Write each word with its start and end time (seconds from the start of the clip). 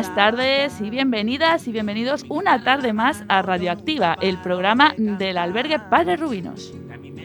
buenas 0.00 0.14
tardes 0.14 0.80
y 0.80 0.88
bienvenidas 0.88 1.68
y 1.68 1.72
bienvenidos 1.72 2.24
una 2.30 2.64
tarde 2.64 2.94
más 2.94 3.22
a 3.28 3.42
Radioactiva, 3.42 4.16
el 4.22 4.38
programa 4.38 4.94
del 4.96 5.36
albergue 5.36 5.78
Padre 5.78 6.16
Rubinos. 6.16 6.72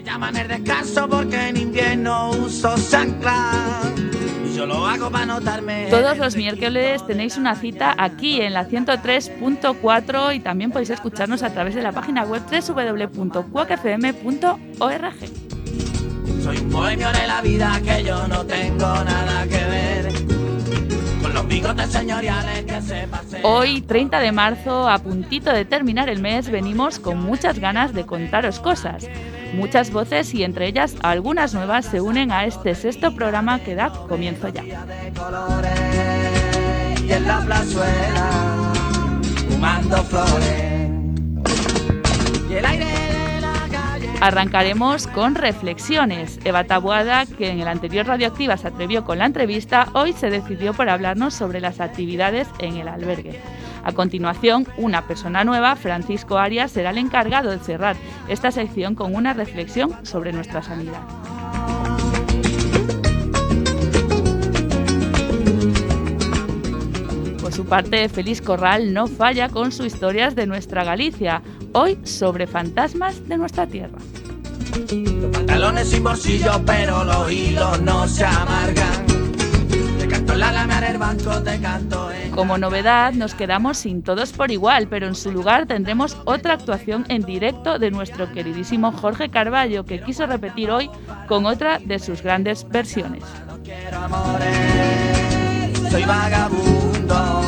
Llaman 0.03 0.35
el 0.35 0.49
descanso 0.49 1.07
porque 1.07 1.47
en 1.47 1.55
invierno 1.55 2.31
uso 2.31 2.75
y 2.75 4.53
yo 4.53 4.65
lo 4.65 4.85
hago 4.85 5.09
para 5.09 5.25
notarme. 5.25 5.87
Todos 5.89 6.17
los 6.17 6.35
miércoles 6.35 7.07
tenéis 7.07 7.37
una 7.37 7.55
cita 7.55 7.95
aquí 7.97 8.41
en 8.41 8.53
la 8.53 8.67
103.4 8.67 10.35
y 10.35 10.41
también 10.41 10.71
podéis 10.71 10.89
escucharnos 10.89 11.43
a 11.43 11.53
través 11.53 11.75
de 11.75 11.81
la 11.81 11.93
página 11.93 12.25
web 12.25 12.41
www.cuacfm.org. 12.51 13.53
Soy 16.43 16.57
un 16.57 16.69
bohemio 16.69 17.09
de 17.13 17.25
la 17.25 17.41
vida 17.41 17.79
que 17.85 18.03
yo 18.03 18.27
no 18.27 18.45
tengo 18.45 18.85
nada 18.85 19.43
que 19.43 19.63
ver. 19.63 20.34
Con 21.35 21.43
los 21.43 21.47
bigotes 21.53 21.91
señoriales 21.91 22.63
que 22.63 22.81
se 22.81 23.07
pasen. 23.09 23.41
Hoy, 23.43 23.81
30 23.81 24.19
de 24.21 24.31
marzo, 24.31 24.87
a 24.87 24.99
puntito 24.99 25.51
de 25.51 25.65
terminar 25.65 26.07
el 26.07 26.21
mes, 26.21 26.49
venimos 26.49 26.97
con 26.97 27.17
muchas 27.19 27.59
ganas 27.59 27.93
de 27.93 28.05
contaros 28.05 28.61
cosas. 28.61 29.05
Muchas 29.53 29.91
voces 29.91 30.33
y 30.33 30.45
entre 30.45 30.67
ellas 30.67 30.95
algunas 31.03 31.53
nuevas 31.53 31.87
se 31.87 31.99
unen 31.99 32.31
a 32.31 32.45
este 32.45 32.73
sexto 32.73 33.13
programa 33.13 33.59
que 33.59 33.75
da 33.75 33.89
comienzo 34.07 34.47
ya. 34.47 34.63
Y 37.03 37.11
en 37.11 37.27
la 37.27 37.41
plazuela, 37.41 38.73
fumando 39.49 39.97
flores. 40.05 40.89
Y 42.49 42.53
el 42.53 42.65
aire 42.65 42.85
de 42.85 42.85
la 42.85 42.85
calle. 42.85 42.94
Arrancaremos 44.21 45.07
con 45.07 45.35
reflexiones. 45.35 46.39
Eva 46.45 46.63
Tabuada, 46.63 47.25
que 47.25 47.49
en 47.49 47.59
el 47.59 47.67
anterior 47.67 48.07
Radioactiva 48.07 48.57
se 48.57 48.67
atrevió 48.67 49.03
con 49.03 49.19
la 49.19 49.25
entrevista, 49.25 49.89
hoy 49.93 50.13
se 50.13 50.29
decidió 50.29 50.73
por 50.73 50.89
hablarnos 50.89 51.33
sobre 51.33 51.59
las 51.59 51.79
actividades 51.79 52.47
en 52.59 52.77
el 52.77 52.87
albergue. 52.87 53.39
A 53.83 53.91
continuación, 53.91 54.67
una 54.77 55.05
persona 55.05 55.43
nueva, 55.43 55.75
Francisco 55.75 56.37
Arias, 56.37 56.71
será 56.71 56.89
el 56.89 56.97
encargado 56.97 57.51
de 57.51 57.59
cerrar 57.59 57.95
esta 58.27 58.51
sección 58.51 58.95
con 58.95 59.13
una 59.13 59.33
reflexión 59.33 59.93
sobre 60.03 60.31
nuestra 60.31 60.63
sanidad. 60.63 61.01
Su 67.55 67.65
parte, 67.65 68.09
Félix 68.09 68.41
Corral 68.41 68.93
no 68.93 69.07
falla 69.07 69.47
con 69.47 69.71
sus 69.71 69.85
historias 69.85 70.35
de 70.35 70.45
nuestra 70.45 70.83
Galicia, 70.83 71.41
hoy 71.71 71.97
sobre 72.03 72.47
fantasmas 72.47 73.25
de 73.29 73.37
nuestra 73.37 73.65
tierra. 73.65 73.97
Pantalones 75.31 76.01
pero 76.65 77.03
los 77.05 77.31
hilos 77.31 77.81
no 77.81 78.07
se 78.09 78.25
amargan. 78.25 79.05
Como 82.33 82.57
novedad, 82.57 83.13
nos 83.13 83.33
quedamos 83.33 83.77
sin 83.77 84.03
todos 84.03 84.33
por 84.33 84.51
igual, 84.51 84.87
pero 84.89 85.07
en 85.07 85.15
su 85.15 85.31
lugar 85.31 85.65
tendremos 85.65 86.17
otra 86.25 86.55
actuación 86.55 87.05
en 87.07 87.21
directo 87.21 87.79
de 87.79 87.89
nuestro 87.89 88.29
queridísimo 88.33 88.91
Jorge 88.91 89.29
Carballo, 89.29 89.85
que 89.85 90.01
quiso 90.01 90.25
repetir 90.25 90.71
hoy 90.71 90.89
con 91.27 91.45
otra 91.45 91.79
de 91.79 91.99
sus 91.99 92.21
grandes 92.21 92.67
versiones. 92.67 93.23
No 93.47 93.57
quiero 93.63 93.97
amores, 93.99 94.49
soy 95.89 96.03
vagabundo 96.03 97.44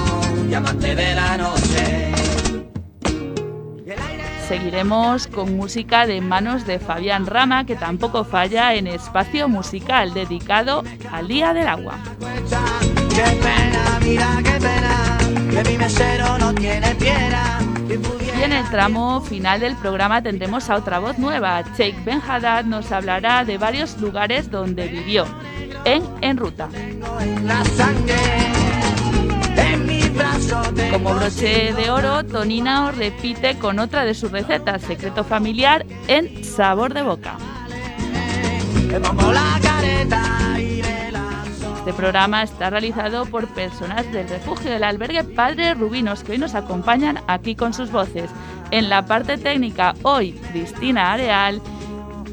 de 0.49 1.13
la 1.13 1.37
noche. 1.37 2.13
Seguiremos 4.47 5.27
con 5.27 5.57
música 5.57 6.07
de 6.07 6.21
manos 6.21 6.65
de 6.65 6.79
Fabián 6.79 7.25
Rama, 7.25 7.65
que 7.65 7.75
tampoco 7.75 8.23
falla 8.23 8.73
en 8.73 8.87
espacio 8.87 9.49
musical 9.49 10.13
dedicado 10.13 10.85
al 11.11 11.27
Día 11.27 11.53
del 11.53 11.67
Agua. 11.67 11.95
cuesta, 12.17 12.61
qué 13.09 13.23
pena, 13.41 13.99
mira 14.01 14.37
qué 14.41 14.51
pena, 14.51 15.17
que 15.51 15.69
mi 15.69 15.77
mesero 15.77 16.37
no 16.37 16.55
tiene 16.55 16.95
piedra. 16.95 17.59
Y 17.89 17.97
pudiera 17.97 18.39
Y 18.39 18.43
en 18.43 18.53
el 18.53 18.69
tramo 18.69 19.19
final 19.19 19.59
del 19.59 19.75
programa 19.75 20.23
tendremos 20.23 20.69
a 20.69 20.77
otra 20.77 20.99
voz 20.99 21.19
nueva. 21.19 21.61
Sheikh 21.77 22.05
Ben 22.05 22.21
Haddad 22.25 22.63
nos 22.63 22.89
hablará 22.93 23.43
de 23.43 23.57
varios 23.57 23.99
lugares 23.99 24.49
donde 24.49 24.87
vivió. 24.87 25.25
En 25.83 26.03
En 26.21 26.37
Ruta. 26.37 26.69
Como 30.91 31.13
broche 31.13 31.73
de 31.73 31.89
oro, 31.89 32.25
Tonina 32.25 32.91
repite 32.91 33.57
con 33.57 33.79
otra 33.79 34.05
de 34.05 34.13
sus 34.13 34.31
recetas, 34.31 34.81
secreto 34.81 35.23
familiar, 35.23 35.85
en 36.07 36.43
Sabor 36.43 36.93
de 36.93 37.03
Boca. 37.03 37.37
Este 41.79 41.93
programa 41.93 42.43
está 42.43 42.69
realizado 42.69 43.25
por 43.25 43.47
personas 43.47 44.11
del 44.11 44.27
refugio 44.27 44.71
del 44.71 44.83
albergue 44.83 45.23
Padre 45.23 45.73
Rubinos 45.73 46.23
que 46.23 46.33
hoy 46.33 46.37
nos 46.37 46.55
acompañan 46.55 47.19
aquí 47.27 47.55
con 47.55 47.73
sus 47.73 47.91
voces. 47.91 48.29
En 48.71 48.89
la 48.89 49.05
parte 49.05 49.37
técnica, 49.37 49.93
hoy 50.03 50.33
Cristina 50.51 51.13
Areal 51.13 51.61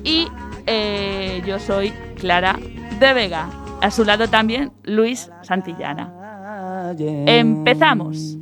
y 0.03 0.29
eh, 0.67 1.43
yo 1.47 1.59
soy 1.59 1.91
Clara 2.19 2.59
de 2.99 3.13
Vega. 3.13 3.49
A 3.81 3.91
su 3.91 4.05
lado 4.05 4.29
también 4.29 4.73
Luis 4.83 5.31
Santillana. 5.43 6.24
Empezamos. 7.27 8.39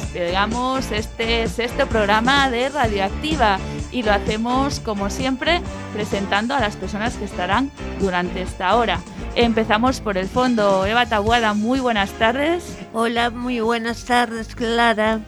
Despegamos 0.00 0.90
este 0.92 1.46
sexto 1.48 1.86
programa 1.86 2.50
de 2.50 2.68
Radioactiva 2.68 3.58
y 3.92 4.02
lo 4.02 4.12
hacemos 4.12 4.80
como 4.80 5.10
siempre 5.10 5.60
presentando 5.92 6.54
a 6.54 6.60
las 6.60 6.76
personas 6.76 7.14
que 7.16 7.24
estarán 7.24 7.70
durante 8.00 8.42
esta 8.42 8.74
hora. 8.76 9.00
Empezamos 9.34 10.00
por 10.00 10.16
el 10.18 10.26
fondo. 10.28 10.84
Eva 10.86 11.06
Tabuada, 11.06 11.54
muy 11.54 11.80
buenas 11.80 12.10
tardes. 12.12 12.78
Hola, 12.92 13.30
muy 13.30 13.60
buenas 13.60 14.04
tardes, 14.04 14.54
Clara. 14.54 15.20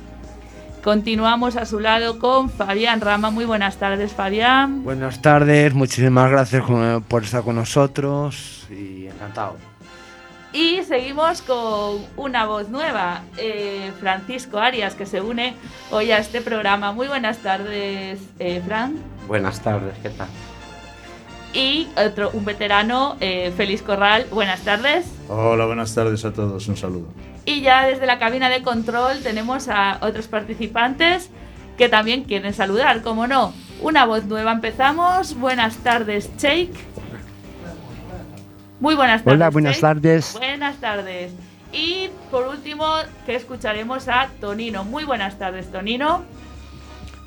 Continuamos 0.83 1.56
a 1.56 1.65
su 1.65 1.78
lado 1.78 2.19
con 2.19 2.50
Fabián 2.50 3.00
Rama. 3.00 3.31
Muy 3.31 3.44
buenas 3.44 3.77
tardes, 3.77 4.12
Fabián. 4.12 4.83
Buenas 4.83 5.22
tardes, 5.22 5.72
muchísimas 5.75 6.28
gracias 6.31 6.65
con- 6.65 7.04
por 7.06 7.22
estar 7.22 7.43
con 7.43 7.54
nosotros 7.54 8.66
y 8.71 9.06
encantado. 9.06 9.56
Y 10.53 10.83
seguimos 10.83 11.41
con 11.41 12.05
una 12.17 12.45
voz 12.45 12.69
nueva, 12.69 13.23
eh, 13.39 13.91
Francisco 14.01 14.59
Arias, 14.59 14.95
que 14.95 15.07
se 15.07 15.23
une 15.23 15.55
hoy 15.91 16.13
a 16.13 16.19
este 16.19 16.43
programa. 16.43 16.93
Muy 16.93 17.09
buenas 17.09 17.39
tardes, 17.39 18.21
eh, 18.39 18.61
Fran. 18.65 18.97
Buenas 19.27 19.63
tardes, 19.63 19.95
¿qué 20.03 20.11
tal? 20.11 20.29
Y 21.55 21.89
otro, 21.97 22.31
un 22.35 22.45
veterano, 22.45 23.17
eh, 23.21 23.51
Félix 23.57 23.81
Corral. 23.83 24.27
Buenas 24.31 24.61
tardes. 24.61 25.07
Hola, 25.29 25.65
buenas 25.65 25.95
tardes 25.95 26.23
a 26.27 26.33
todos, 26.35 26.69
un 26.69 26.77
saludo. 26.77 27.09
Y 27.47 27.63
ya 27.63 27.87
desde 27.87 28.07
la 28.07 28.19
cabina 28.19 28.51
de 28.51 28.63
control 28.63 29.23
tenemos 29.23 29.69
a 29.69 29.99
otros 30.03 30.29
participantes 30.29 31.31
que 31.78 31.89
también 31.89 32.25
quieren 32.25 32.53
saludar, 32.53 33.03
como 33.03 33.27
no. 33.27 33.55
Una 33.81 34.05
voz 34.05 34.25
nueva 34.25 34.53
empezamos. 34.53 35.34
Buenas 35.34 35.78
tardes, 35.78 36.31
Cheik. 36.37 36.71
Muy 38.83 38.97
buenas 38.97 39.23
tardes. 39.23 39.37
Hola, 39.37 39.51
buenas 39.51 39.73
Cheik. 39.75 39.81
tardes. 39.81 40.33
Buenas 40.33 40.77
tardes. 40.79 41.33
Y 41.73 42.11
por 42.33 42.49
último, 42.49 42.84
que 43.25 43.37
escucharemos 43.37 44.09
a 44.09 44.29
Tonino. 44.41 44.83
Muy 44.83 45.05
buenas 45.05 45.39
tardes, 45.39 45.71
Tonino. 45.71 46.25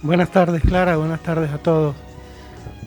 Buenas 0.01 0.31
tardes, 0.31 0.61
Clara. 0.63 0.97
Buenas 0.97 1.21
tardes 1.21 1.49
a 1.53 1.57
todos. 1.57 1.95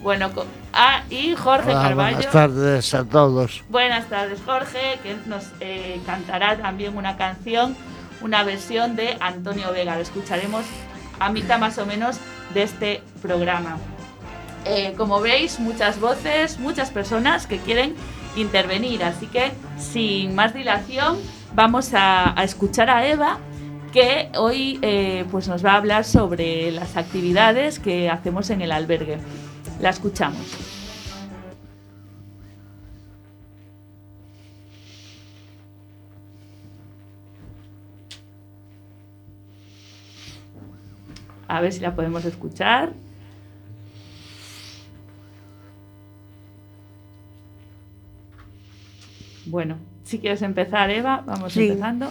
Bueno, 0.02 0.28
ah, 0.74 1.00
y 1.08 1.34
Jorge 1.34 1.70
Hola, 1.70 1.80
Carballo. 1.80 2.16
buenas 2.16 2.30
tardes 2.32 2.92
a 2.92 3.04
todos. 3.04 3.64
Buenas 3.70 4.04
tardes, 4.10 4.38
Jorge, 4.44 4.98
que 5.02 5.16
nos 5.24 5.46
eh, 5.60 5.98
cantará 6.04 6.58
también 6.58 6.94
una 6.94 7.16
canción, 7.16 7.74
una 8.20 8.42
versión 8.42 8.96
de 8.96 9.16
Antonio 9.18 9.72
Vega. 9.72 9.94
Lo 9.94 10.02
escucharemos 10.02 10.66
a 11.18 11.30
mitad 11.30 11.58
más 11.58 11.78
o 11.78 11.86
menos 11.86 12.20
de 12.52 12.64
este 12.64 13.02
programa. 13.22 13.78
Eh, 14.66 14.92
como 14.98 15.22
veis, 15.22 15.58
muchas 15.58 15.98
voces, 15.98 16.58
muchas 16.58 16.90
personas 16.90 17.46
que 17.46 17.56
quieren 17.56 17.94
intervenir, 18.40 19.04
así 19.04 19.26
que 19.26 19.52
sin 19.78 20.34
más 20.34 20.54
dilación 20.54 21.18
vamos 21.54 21.90
a, 21.94 22.34
escuchar 22.42 22.90
a 22.90 23.06
Eva 23.06 23.38
que 23.92 24.30
hoy 24.36 24.78
eh, 24.82 25.24
pues 25.30 25.48
nos 25.48 25.64
va 25.64 25.72
a 25.72 25.76
hablar 25.76 26.04
sobre 26.04 26.70
las 26.70 26.96
actividades 26.96 27.78
que 27.78 28.10
hacemos 28.10 28.50
en 28.50 28.62
el 28.62 28.72
albergue. 28.72 29.18
La 29.80 29.90
escuchamos. 29.90 30.76
A 41.48 41.62
ver 41.62 41.72
si 41.72 41.80
la 41.80 41.94
podemos 41.94 42.24
escuchar. 42.26 42.92
Bueno, 49.48 49.76
si 50.04 50.18
quieres 50.18 50.42
empezar, 50.42 50.90
Eva, 50.90 51.22
vamos 51.26 51.52
Sí. 51.52 51.68
empezando. 51.68 52.10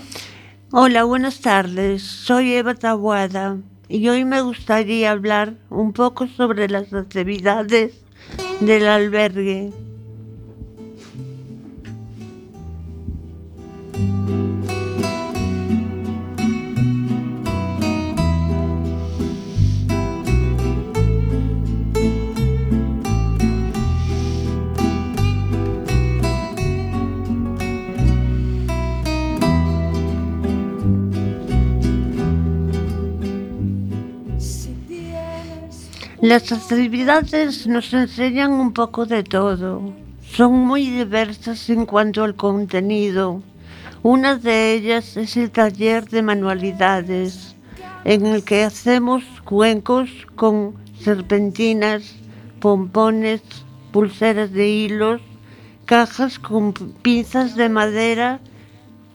Hola, 0.72 1.04
buenas 1.04 1.40
tardes. 1.42 2.02
Soy 2.04 2.54
Eva 2.54 2.74
Tabuada 2.76 3.58
y 3.88 4.08
hoy 4.10 4.26
me 4.26 4.42
gustaría 4.42 5.12
hablar 5.12 5.54
un 5.70 5.94
poco 5.94 6.28
sobre 6.28 6.68
las 6.68 6.92
actividades 6.94 8.02
del 8.60 8.88
albergue. 8.88 9.72
Las 36.28 36.52
actividades 36.52 37.68
nos 37.68 37.94
enseñan 37.94 38.52
un 38.52 38.74
poco 38.74 39.06
de 39.06 39.24
todo. 39.24 39.94
Son 40.30 40.52
muy 40.52 40.90
diversas 40.90 41.70
en 41.70 41.86
cuanto 41.86 42.26
al 42.26 42.36
contenido. 42.36 43.42
Una 44.04 44.36
de 44.36 44.74
ellas 44.74 45.16
es 45.16 45.38
el 45.38 45.52
taller 45.52 46.10
de 46.10 46.22
manualidades, 46.22 47.56
en 48.04 48.26
el 48.26 48.44
que 48.44 48.66
hacemos 48.66 49.24
cuencos 49.46 50.10
con 50.36 50.76
serpentinas, 51.00 52.16
pompones, 52.60 53.42
pulseras 53.94 54.52
de 54.52 54.68
hilos, 54.68 55.22
cajas 55.86 56.40
con 56.40 56.74
pinzas 56.74 57.56
de 57.56 57.70
madera 57.70 58.42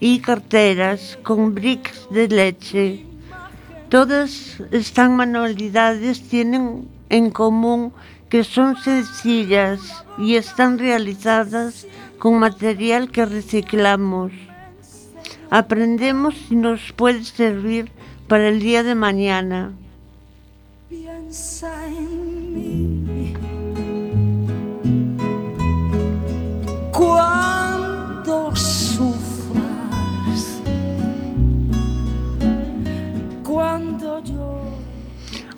y 0.00 0.20
carteras 0.20 1.18
con 1.22 1.54
bricks 1.54 2.08
de 2.10 2.28
leche. 2.28 3.04
Todas 3.90 4.62
estas 4.70 5.10
manualidades 5.10 6.26
tienen 6.26 6.88
en 7.12 7.30
común 7.30 7.92
que 8.28 8.42
son 8.42 8.76
sencillas 8.76 9.78
y 10.18 10.36
están 10.36 10.78
realizadas 10.78 11.86
con 12.18 12.38
material 12.38 13.10
que 13.10 13.26
reciclamos. 13.26 14.32
Aprendemos 15.50 16.34
y 16.50 16.56
nos 16.56 16.92
puede 16.92 17.22
servir 17.24 17.92
para 18.26 18.48
el 18.48 18.60
día 18.60 18.82
de 18.82 18.94
mañana. 18.94 19.72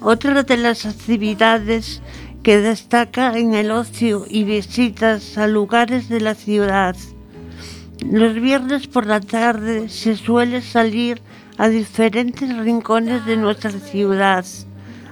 Otra 0.06 0.42
de 0.42 0.58
las 0.58 0.84
actividades 0.84 2.02
que 2.42 2.58
destaca 2.58 3.38
en 3.38 3.54
el 3.54 3.70
ocio 3.70 4.26
y 4.28 4.44
visitas 4.44 5.38
a 5.38 5.46
lugares 5.46 6.10
de 6.10 6.20
la 6.20 6.34
ciudad. 6.34 6.94
Los 8.04 8.34
viernes 8.34 8.86
por 8.86 9.06
la 9.06 9.20
tarde 9.20 9.88
se 9.88 10.14
suele 10.16 10.60
salir 10.60 11.22
a 11.56 11.68
diferentes 11.68 12.54
rincones 12.54 13.24
de 13.24 13.38
nuestra 13.38 13.70
ciudad. 13.70 14.44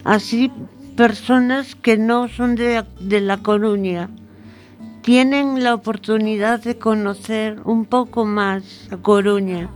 Así, 0.05 0.53
personas 0.95 1.75
que 1.75 1.97
no 1.97 2.29
son 2.29 2.55
de, 2.55 2.85
de 3.01 3.23
La 3.23 3.39
Coruña 3.39 4.11
tienen 5.01 5.65
la 5.65 5.73
oportunidad 5.73 6.63
de 6.63 6.77
conocer 6.77 7.63
un 7.65 7.87
poco 7.87 8.27
más 8.27 8.89
a 8.91 8.99
Coruña 8.99 9.71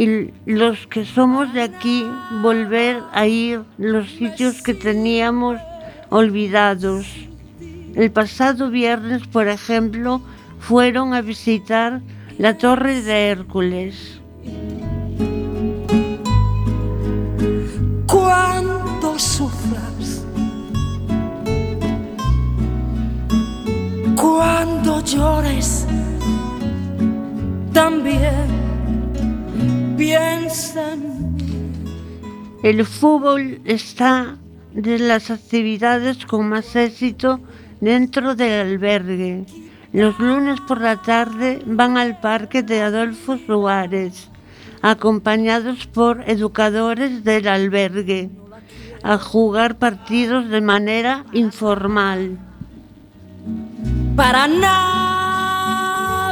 y 0.00 0.32
los 0.46 0.86
que 0.86 1.04
somos 1.04 1.52
de 1.52 1.60
aquí 1.60 2.06
volver 2.40 3.02
a 3.12 3.26
ir 3.26 3.60
los 3.76 4.08
sitios 4.08 4.62
que 4.62 4.72
teníamos 4.72 5.58
olvidados. 6.08 7.06
El 7.94 8.10
pasado 8.10 8.70
viernes, 8.70 9.26
por 9.26 9.46
ejemplo, 9.48 10.22
fueron 10.58 11.12
a 11.12 11.20
visitar 11.20 12.00
la 12.38 12.56
Torre 12.56 13.02
de 13.02 13.28
Hércules. 13.28 14.22
cuando 18.06 19.18
sufras, 19.18 20.24
cuando 24.16 25.04
llores, 25.04 25.86
también 27.74 28.59
El 32.62 32.86
fútbol 32.86 33.60
está 33.66 34.38
de 34.72 34.98
las 34.98 35.30
actividades 35.30 36.24
con 36.24 36.48
más 36.48 36.74
éxito 36.74 37.38
dentro 37.82 38.34
del 38.34 38.66
albergue. 38.66 39.44
Los 39.92 40.18
lunes 40.18 40.58
por 40.62 40.80
la 40.80 41.02
tarde 41.02 41.60
van 41.66 41.98
al 41.98 42.18
parque 42.18 42.62
de 42.62 42.80
Adolfo 42.80 43.36
Suárez, 43.44 44.30
acompañados 44.80 45.86
por 45.86 46.22
educadores 46.26 47.22
del 47.22 47.46
albergue, 47.48 48.30
a 49.02 49.18
jugar 49.18 49.76
partidos 49.76 50.48
de 50.48 50.62
manera 50.62 51.26
informal. 51.32 52.38
Para 54.16 54.48
nada 54.48 56.30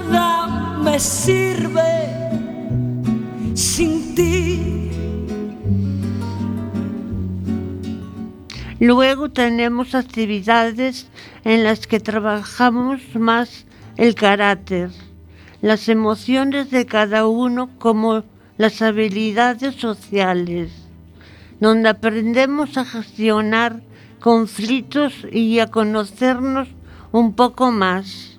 me 0.83 0.99
sirve 0.99 2.18
Luego 8.79 9.31
tenemos 9.33 9.97
actividades 9.97 11.09
en 11.43 11.65
las 11.65 11.89
que 11.89 11.99
trabajamos 11.99 13.01
más 13.17 13.67
el 13.97 14.15
carácter, 14.15 14.91
las 15.61 15.89
emociones 15.89 16.71
de 16.71 16.87
cada 16.87 17.27
uno 17.27 17.69
como 17.79 18.23
las 18.59 18.81
habilidades 18.81 19.75
sociales, 19.75 20.71
donde 21.59 21.89
aprendemos 21.89 22.79
a 22.79 22.85
gestionar 22.85 23.83
conflictos 24.21 25.27
y 25.33 25.59
a 25.59 25.67
conocernos 25.67 26.69
un 27.11 27.35
poco 27.35 27.73
más. 27.73 28.38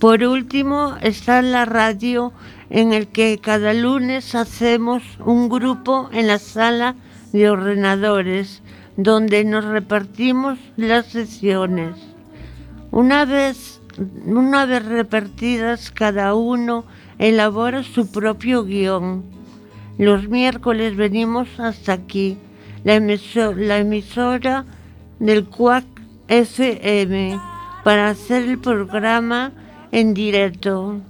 Por 0.00 0.22
último 0.22 0.96
está 1.02 1.42
la 1.42 1.64
radio 1.64 2.32
en 2.70 2.92
el 2.92 3.08
que 3.08 3.38
cada 3.42 3.72
lunes 3.74 4.34
hacemos 4.34 5.02
un 5.24 5.48
grupo 5.48 6.08
en 6.12 6.28
la 6.28 6.38
sala 6.38 6.94
de 7.32 7.50
ordenadores 7.50 8.62
donde 8.96 9.44
nos 9.44 9.64
repartimos 9.64 10.58
las 10.76 11.06
sesiones. 11.06 11.96
Una 12.90 13.24
vez, 13.24 13.80
una 14.24 14.66
vez 14.66 14.84
repartidas, 14.84 15.90
cada 15.90 16.34
uno 16.34 16.84
elabora 17.18 17.82
su 17.82 18.10
propio 18.10 18.64
guion. 18.64 19.24
Los 19.98 20.28
miércoles 20.28 20.96
venimos 20.96 21.48
hasta 21.58 21.92
aquí, 21.94 22.38
la, 22.84 22.96
emiso- 22.96 23.54
la 23.56 23.78
emisora 23.78 24.64
del 25.18 25.44
CUAC 25.46 25.84
FM, 26.28 27.40
para 27.82 28.10
hacer 28.10 28.44
el 28.44 28.58
programa 28.58 29.52
en 29.92 30.14
directo. 30.14 31.00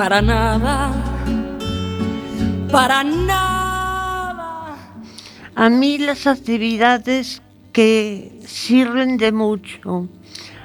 para 0.00 0.22
nada, 0.22 0.92
para 2.72 3.04
nada. 3.04 4.74
A 5.54 5.68
mí 5.68 5.98
las 5.98 6.26
actividades 6.26 7.42
que 7.74 8.32
sirven 8.46 9.18
de 9.18 9.30
mucho. 9.30 10.08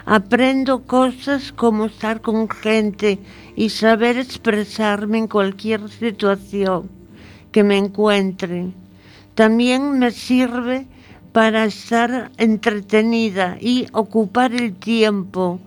Aprendo 0.06 0.84
cosas 0.84 1.52
como 1.52 1.88
estar 1.88 2.22
con 2.22 2.48
gente 2.48 3.20
y 3.58 3.72
saber 3.72 4.18
expresarme 4.18 5.18
en 5.18 5.28
cualquier 5.28 5.90
situación 5.90 6.90
que 7.52 7.66
me 7.66 7.78
encuentre. 7.78 8.68
También 9.34 10.00
me 10.00 10.12
sirve 10.12 10.88
para 11.36 11.66
estar 11.66 12.32
entretenida 12.38 13.58
y 13.60 13.88
ocupar 13.92 14.54
el 14.54 14.74
tiempo. 14.74 15.60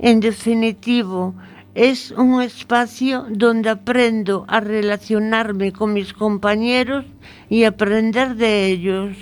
En 0.00 0.18
definitivo, 0.18 1.36
es 1.72 2.10
un 2.10 2.42
espacio 2.42 3.24
donde 3.30 3.70
aprendo 3.70 4.44
a 4.48 4.58
relacionarme 4.58 5.70
con 5.70 5.92
mis 5.92 6.12
compañeros 6.12 7.04
y 7.48 7.62
aprender 7.62 8.34
de 8.34 8.66
ellos. 8.66 9.16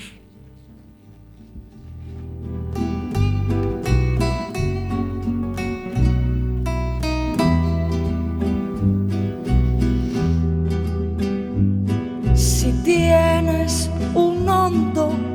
Si 12.35 12.73
tienes 12.83 13.91
un 14.15 14.49
hondo 14.49 15.32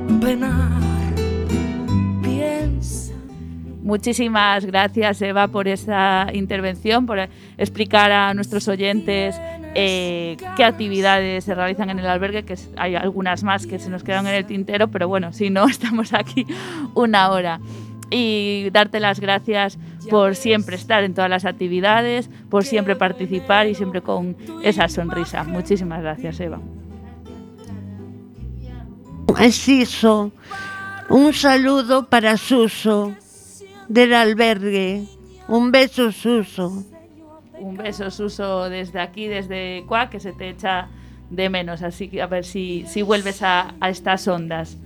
Piensa. 2.21 3.13
Muchísimas 3.81 4.65
gracias, 4.65 5.21
Eva, 5.21 5.47
por 5.47 5.69
esa 5.69 6.27
intervención, 6.33 7.05
por 7.05 7.17
explicar 7.57 8.11
a 8.11 8.33
nuestros 8.33 8.67
oyentes 8.67 9.39
eh, 9.73 10.35
qué 10.57 10.65
actividades 10.65 11.45
se 11.45 11.55
realizan 11.55 11.89
en 11.91 11.99
el 11.99 12.07
albergue, 12.07 12.43
que 12.43 12.55
hay 12.75 12.95
algunas 12.95 13.43
más 13.43 13.65
que 13.65 13.79
se 13.79 13.89
nos 13.89 14.03
quedan 14.03 14.27
en 14.27 14.33
el 14.33 14.45
tintero, 14.45 14.89
pero 14.89 15.07
bueno, 15.07 15.31
si 15.31 15.49
no, 15.49 15.65
estamos 15.69 16.13
aquí 16.13 16.45
una 16.93 17.31
hora. 17.31 17.61
Y 18.09 18.69
darte 18.71 18.99
las 18.99 19.21
gracias 19.21 19.79
por 20.09 20.35
siempre 20.35 20.75
estar 20.75 21.05
en 21.05 21.13
todas 21.13 21.29
las 21.29 21.45
actividades, 21.45 22.29
por 22.49 22.65
siempre 22.65 22.97
participar 22.97 23.67
y 23.67 23.75
siempre 23.75 24.01
con 24.01 24.35
esa 24.61 24.89
sonrisa. 24.89 25.45
Muchísimas 25.45 26.01
gracias, 26.01 26.37
Eva. 26.41 26.59
Es 29.39 29.67
eso. 29.67 30.31
Un 31.09 31.33
saludo 31.33 32.07
para 32.07 32.37
Suso, 32.37 33.13
del 33.87 34.13
albergue. 34.13 35.05
Un 35.47 35.71
beso, 35.71 36.11
Suso. 36.11 36.83
Un 37.59 37.77
beso, 37.77 38.09
Suso, 38.11 38.69
desde 38.69 38.99
aquí, 38.99 39.27
desde 39.27 39.83
Cuac, 39.87 40.09
que 40.09 40.19
se 40.19 40.33
te 40.33 40.49
echa 40.49 40.87
de 41.29 41.49
menos. 41.49 41.81
Así 41.81 42.07
que 42.07 42.21
a 42.21 42.27
ver 42.27 42.45
si, 42.45 42.85
si 42.87 43.01
vuelves 43.01 43.41
a, 43.43 43.75
estas 43.87 44.27
ondas. 44.27 44.77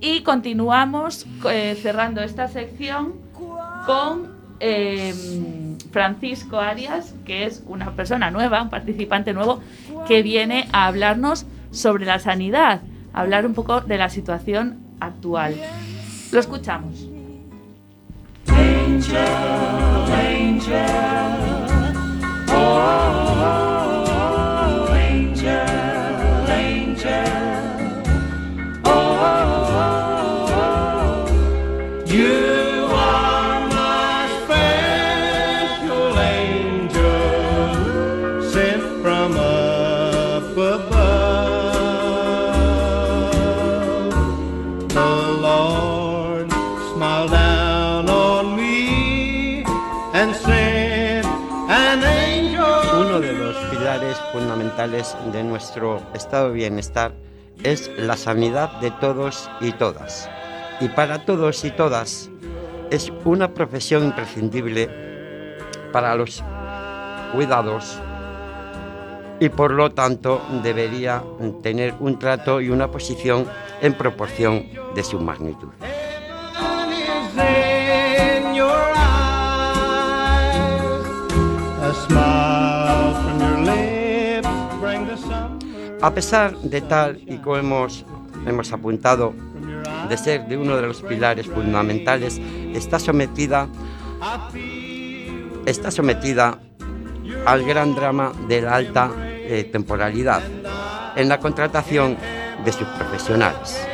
Y 0.00 0.22
continuamos 0.22 1.26
eh, 1.50 1.78
cerrando 1.80 2.22
esta 2.22 2.48
sección 2.48 3.14
con 3.86 4.40
eh, 4.60 5.14
Francisco 5.90 6.58
Arias, 6.58 7.14
que 7.24 7.44
es 7.44 7.62
una 7.66 7.94
persona 7.94 8.30
nueva, 8.30 8.62
un 8.62 8.70
participante 8.70 9.32
nuevo, 9.32 9.60
que 10.08 10.22
viene 10.22 10.68
a 10.72 10.86
hablarnos 10.86 11.46
sobre 11.70 12.06
la 12.06 12.18
sanidad, 12.18 12.80
hablar 13.12 13.46
un 13.46 13.54
poco 13.54 13.80
de 13.80 13.98
la 13.98 14.08
situación 14.08 14.78
actual. 15.00 15.54
Lo 16.32 16.40
escuchamos. 16.40 17.10
You 23.00 23.69
de 54.88 55.44
nuestro 55.44 56.00
estado 56.14 56.48
de 56.48 56.54
bienestar 56.54 57.12
es 57.62 57.90
la 57.98 58.16
sanidad 58.16 58.80
de 58.80 58.90
todos 58.90 59.50
y 59.60 59.72
todas. 59.72 60.30
Y 60.80 60.88
para 60.88 61.26
todos 61.26 61.64
y 61.64 61.70
todas 61.70 62.30
es 62.90 63.12
una 63.24 63.52
profesión 63.52 64.04
imprescindible 64.04 64.88
para 65.92 66.14
los 66.14 66.42
cuidados 67.34 67.98
y 69.38 69.50
por 69.50 69.72
lo 69.72 69.90
tanto 69.90 70.40
debería 70.62 71.22
tener 71.62 71.94
un 72.00 72.18
trato 72.18 72.60
y 72.60 72.70
una 72.70 72.90
posición 72.90 73.46
en 73.82 73.94
proporción 73.94 74.66
de 74.94 75.04
su 75.04 75.20
magnitud. 75.20 75.68
A 86.02 86.10
pesar 86.14 86.56
de 86.56 86.80
tal 86.80 87.20
y 87.26 87.38
como 87.38 87.56
hemos, 87.56 88.06
hemos 88.46 88.72
apuntado, 88.72 89.34
de 90.08 90.16
ser 90.16 90.46
de 90.46 90.56
uno 90.56 90.76
de 90.76 90.82
los 90.82 91.02
pilares 91.02 91.46
fundamentales, 91.46 92.40
está 92.74 92.98
sometida, 92.98 93.68
está 95.66 95.90
sometida 95.90 96.58
al 97.44 97.64
gran 97.64 97.94
drama 97.94 98.32
de 98.48 98.62
la 98.62 98.76
alta 98.76 99.10
eh, 99.18 99.68
temporalidad 99.70 100.42
en 101.16 101.28
la 101.28 101.38
contratación 101.38 102.16
de 102.64 102.72
sus 102.72 102.88
profesionales. 102.88 103.89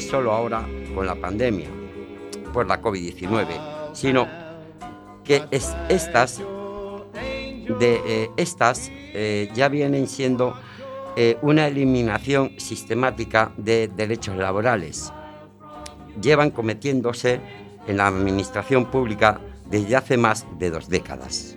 Solo 0.00 0.32
ahora 0.32 0.66
con 0.94 1.06
la 1.06 1.14
pandemia 1.14 1.68
por 2.52 2.66
la 2.66 2.80
COVID-19, 2.80 3.92
sino 3.92 4.26
que 5.24 5.44
es, 5.50 5.76
estas, 5.88 6.38
de, 6.38 8.00
eh, 8.06 8.30
estas 8.36 8.90
eh, 8.90 9.50
ya 9.54 9.68
vienen 9.68 10.08
siendo 10.08 10.54
eh, 11.16 11.36
una 11.42 11.66
eliminación 11.66 12.52
sistemática 12.58 13.52
de 13.56 13.88
derechos 13.88 14.36
laborales. 14.36 15.12
Llevan 16.20 16.50
cometiéndose 16.50 17.40
en 17.86 17.96
la 17.96 18.06
administración 18.06 18.86
pública 18.86 19.40
desde 19.66 19.96
hace 19.96 20.16
más 20.16 20.46
de 20.58 20.70
dos 20.70 20.88
décadas. 20.88 21.56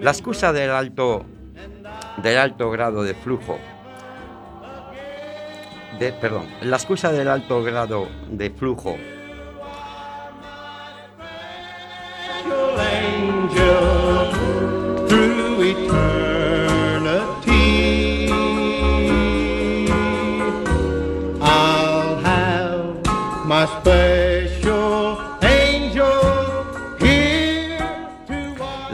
La 0.00 0.10
excusa 0.10 0.52
del 0.52 0.70
alto, 0.70 1.24
del 2.22 2.38
alto 2.38 2.70
grado 2.70 3.02
de 3.02 3.14
flujo, 3.14 3.58
de, 5.98 6.12
perdón, 6.12 6.46
la 6.62 6.76
excusa 6.76 7.10
del 7.10 7.28
alto 7.28 7.62
grado 7.62 8.08
de 8.30 8.50
flujo 8.50 8.96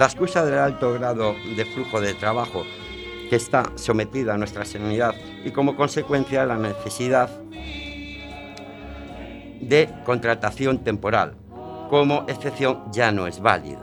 La 0.02 0.08
excusa 0.08 0.44
del 0.44 0.58
alto 0.58 0.92
grado 0.94 1.36
de 1.56 1.64
flujo 1.64 2.00
de 2.00 2.12
trabajo 2.14 2.64
que 3.30 3.36
está 3.36 3.70
sometida 3.76 4.34
a 4.34 4.36
nuestra 4.36 4.64
sanidad 4.64 5.14
y 5.44 5.52
como 5.52 5.76
consecuencia 5.76 6.44
la 6.44 6.56
necesidad 6.56 7.30
de 9.60 9.88
contratación 10.04 10.82
temporal 10.82 11.36
como 11.88 12.24
excepción 12.26 12.82
ya 12.90 13.12
no 13.12 13.28
es 13.28 13.38
válida. 13.38 13.78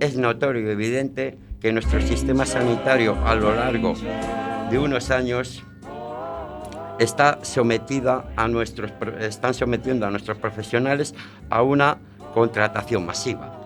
Es 0.00 0.18
notorio 0.18 0.68
y 0.68 0.70
evidente 0.70 1.38
que 1.62 1.72
nuestro 1.72 2.02
sistema 2.02 2.44
sanitario 2.44 3.16
a 3.24 3.34
lo 3.36 3.54
largo 3.54 3.94
de 4.70 4.78
unos 4.78 5.10
años 5.10 5.64
está 6.98 7.38
sometida 7.42 8.24
a 8.36 8.48
nuestros, 8.48 8.92
están 9.20 9.54
sometiendo 9.54 10.06
a 10.06 10.10
nuestros 10.10 10.38
profesionales 10.38 11.14
a 11.50 11.62
una 11.62 11.98
contratación 12.34 13.06
masiva. 13.06 13.60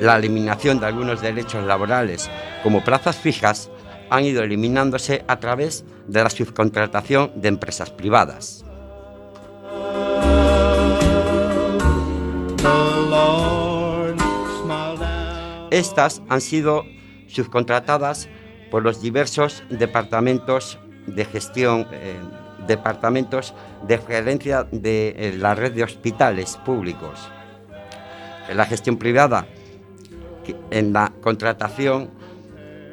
La 0.00 0.16
eliminación 0.16 0.80
de 0.80 0.86
algunos 0.86 1.20
derechos 1.20 1.64
laborales, 1.64 2.30
como 2.62 2.84
plazas 2.84 3.16
fijas, 3.16 3.70
han 4.10 4.24
ido 4.24 4.42
eliminándose 4.42 5.24
a 5.26 5.38
través 5.38 5.84
de 6.06 6.22
la 6.22 6.30
subcontratación 6.30 7.32
de 7.34 7.48
empresas 7.48 7.90
privadas. 7.90 8.64
Estas 15.70 16.22
han 16.28 16.40
sido 16.40 16.84
subcontratadas 17.26 18.28
por 18.70 18.82
los 18.82 19.02
diversos 19.02 19.62
departamentos 19.68 20.78
de 21.14 21.24
gestión, 21.24 21.86
eh, 21.92 22.16
departamentos 22.66 23.54
de 23.86 23.98
gerencia 23.98 24.66
de 24.70 25.14
eh, 25.16 25.36
la 25.38 25.54
red 25.54 25.72
de 25.72 25.84
hospitales 25.84 26.56
públicos. 26.64 27.28
La 28.54 28.64
gestión 28.64 28.96
privada, 28.96 29.46
en 30.70 30.92
la 30.92 31.12
contratación 31.20 32.10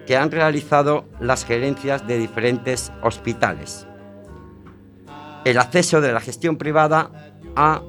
que 0.05 0.17
han 0.17 0.31
realizado 0.31 1.05
las 1.19 1.45
gerencias 1.45 2.05
de 2.05 2.17
diferentes 2.17 2.91
hospitales. 3.01 3.87
El 5.45 5.57
acceso 5.57 6.01
de 6.01 6.11
la 6.11 6.19
gestión 6.19 6.57
privada 6.57 7.11
a 7.55 7.81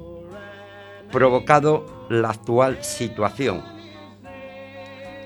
provocado 1.11 2.07
la 2.09 2.31
actual 2.31 2.83
situación. 2.83 3.63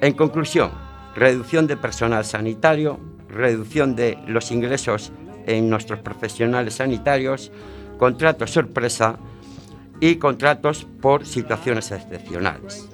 En 0.00 0.14
conclusión, 0.14 0.70
reducción 1.14 1.66
de 1.66 1.76
personal 1.76 2.24
sanitario, 2.24 2.98
reducción 3.32 3.96
de 3.96 4.18
los 4.26 4.50
ingresos 4.50 5.12
en 5.46 5.70
nuestros 5.70 6.00
profesionales 6.00 6.74
sanitarios, 6.74 7.50
contratos 7.98 8.50
sorpresa 8.50 9.18
y 10.00 10.16
contratos 10.16 10.86
por 11.00 11.26
situaciones 11.26 11.90
excepcionales. 11.92 12.88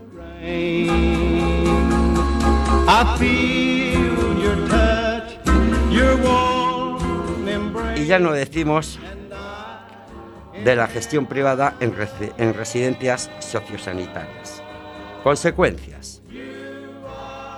Y 7.96 8.06
ya 8.06 8.18
no 8.18 8.32
decimos 8.32 8.98
de 10.64 10.76
la 10.76 10.86
gestión 10.86 11.26
privada 11.26 11.74
en, 11.80 11.94
resi- 11.94 12.32
en 12.38 12.54
residencias 12.54 13.30
sociosanitarias. 13.40 14.62
Consecuencias. 15.22 16.22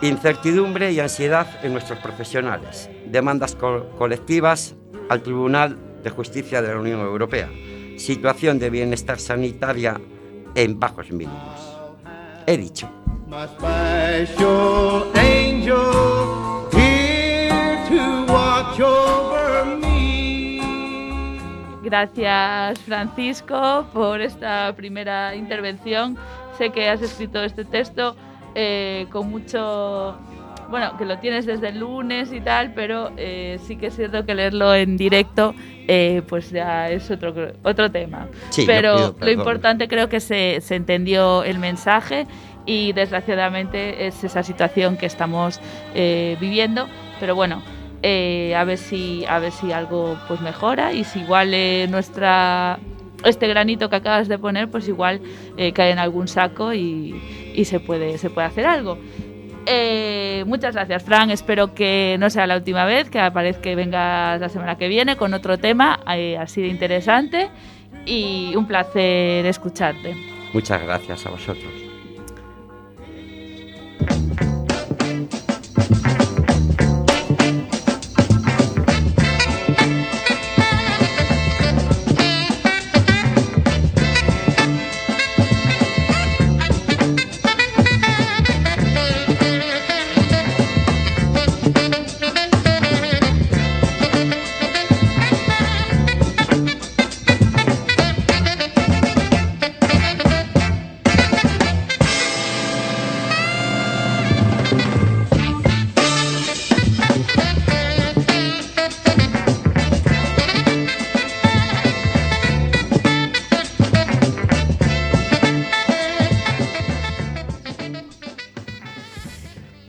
Incertidumbre 0.00 0.92
y 0.92 1.00
ansiedad 1.00 1.46
en 1.64 1.72
nuestros 1.72 1.98
profesionales. 1.98 2.88
Demandas 3.06 3.56
co- 3.56 3.90
colectivas 3.98 4.76
al 5.08 5.22
Tribunal 5.22 5.76
de 6.04 6.10
Justicia 6.10 6.62
de 6.62 6.68
la 6.68 6.78
Unión 6.80 7.00
Europea. 7.00 7.48
Situación 7.96 8.60
de 8.60 8.70
bienestar 8.70 9.18
sanitaria 9.18 10.00
en 10.54 10.78
bajos 10.78 11.10
mínimos. 11.10 11.76
He 12.46 12.56
dicho. 12.56 12.88
Gracias 21.82 22.78
Francisco 22.80 23.86
por 23.92 24.20
esta 24.20 24.72
primera 24.76 25.34
intervención. 25.34 26.16
Sé 26.56 26.70
que 26.70 26.88
has 26.88 27.00
escrito 27.02 27.42
este 27.42 27.64
texto 27.64 28.14
eh, 28.54 29.06
con 29.10 29.30
mucho... 29.30 30.16
Bueno, 30.70 30.98
que 30.98 31.06
lo 31.06 31.18
tienes 31.18 31.46
desde 31.46 31.68
el 31.70 31.78
lunes 31.78 32.30
y 32.30 32.42
tal, 32.42 32.74
pero 32.74 33.10
eh, 33.16 33.58
sí 33.62 33.76
que 33.76 33.86
es 33.86 33.96
cierto 33.96 34.26
que 34.26 34.34
leerlo 34.34 34.74
en 34.74 34.98
directo 34.98 35.54
eh, 35.86 36.20
pues 36.28 36.50
ya 36.50 36.90
es 36.90 37.10
otro, 37.10 37.34
otro 37.62 37.90
tema. 37.90 38.28
Sí, 38.50 38.64
pero 38.66 39.16
lo 39.18 39.30
importante 39.30 39.88
creo 39.88 40.10
que 40.10 40.20
se, 40.20 40.60
se 40.60 40.74
entendió 40.74 41.42
el 41.42 41.58
mensaje 41.58 42.26
y 42.66 42.92
desgraciadamente 42.92 44.06
es 44.06 44.22
esa 44.22 44.42
situación 44.42 44.98
que 44.98 45.06
estamos 45.06 45.58
eh, 45.94 46.36
viviendo. 46.38 46.86
Pero 47.18 47.34
bueno, 47.34 47.62
eh, 48.02 48.54
a 48.54 48.64
ver 48.64 48.76
si 48.76 49.24
a 49.26 49.38
ver 49.38 49.50
si 49.50 49.72
algo 49.72 50.18
pues 50.28 50.40
mejora 50.42 50.92
y 50.92 51.04
si 51.04 51.20
igual 51.20 51.54
eh, 51.54 51.86
nuestra 51.88 52.78
este 53.24 53.48
granito 53.48 53.90
que 53.90 53.96
acabas 53.96 54.28
de 54.28 54.38
poner 54.38 54.68
pues 54.70 54.88
igual 54.88 55.20
eh, 55.56 55.72
cae 55.72 55.90
en 55.90 55.98
algún 55.98 56.28
saco 56.28 56.72
y, 56.72 57.20
y 57.54 57.64
se 57.64 57.80
puede 57.80 58.18
se 58.18 58.30
puede 58.30 58.46
hacer 58.46 58.66
algo. 58.66 58.98
Eh, 59.70 60.44
muchas 60.46 60.74
gracias 60.74 61.02
Fran. 61.02 61.30
Espero 61.30 61.74
que 61.74 62.16
no 62.18 62.30
sea 62.30 62.46
la 62.46 62.56
última 62.56 62.86
vez 62.86 63.10
que 63.10 63.20
aparezca 63.20 63.62
que 63.62 63.74
vengas 63.74 64.40
la 64.40 64.48
semana 64.48 64.78
que 64.78 64.88
viene 64.88 65.16
con 65.16 65.34
otro 65.34 65.58
tema 65.58 66.00
eh, 66.14 66.38
así 66.38 66.62
de 66.62 66.68
interesante. 66.68 67.50
Y 68.06 68.54
un 68.56 68.66
placer 68.66 69.44
escucharte. 69.44 70.16
Muchas 70.54 70.82
gracias 70.82 71.26
a 71.26 71.30
vosotros. 71.30 71.87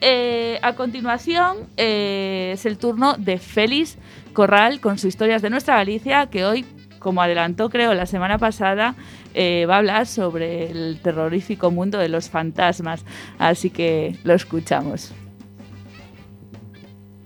Eh, 0.00 0.58
a 0.62 0.72
continuación 0.74 1.68
eh, 1.76 2.50
es 2.54 2.66
el 2.66 2.76
turno 2.76 3.14
de 3.16 3.38
Félix 3.38 3.98
Corral 4.32 4.80
con 4.80 4.98
sus 4.98 5.08
historias 5.10 5.42
de 5.42 5.50
nuestra 5.50 5.76
Galicia, 5.76 6.26
que 6.26 6.44
hoy, 6.44 6.64
como 6.98 7.22
adelantó 7.22 7.68
creo 7.70 7.94
la 7.94 8.06
semana 8.06 8.38
pasada, 8.38 8.96
eh, 9.34 9.64
va 9.68 9.76
a 9.76 9.78
hablar 9.78 10.06
sobre 10.06 10.70
el 10.70 11.00
terrorífico 11.02 11.70
mundo 11.70 11.98
de 11.98 12.08
los 12.08 12.30
fantasmas. 12.30 13.04
Así 13.38 13.70
que 13.70 14.16
lo 14.24 14.34
escuchamos. 14.34 15.12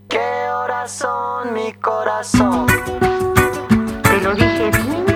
¿Qué 0.09 0.19
horas 0.19 0.93
son 0.93 1.55
mi 1.55 1.73
corazón? 1.73 2.67
Dije 4.25 5.16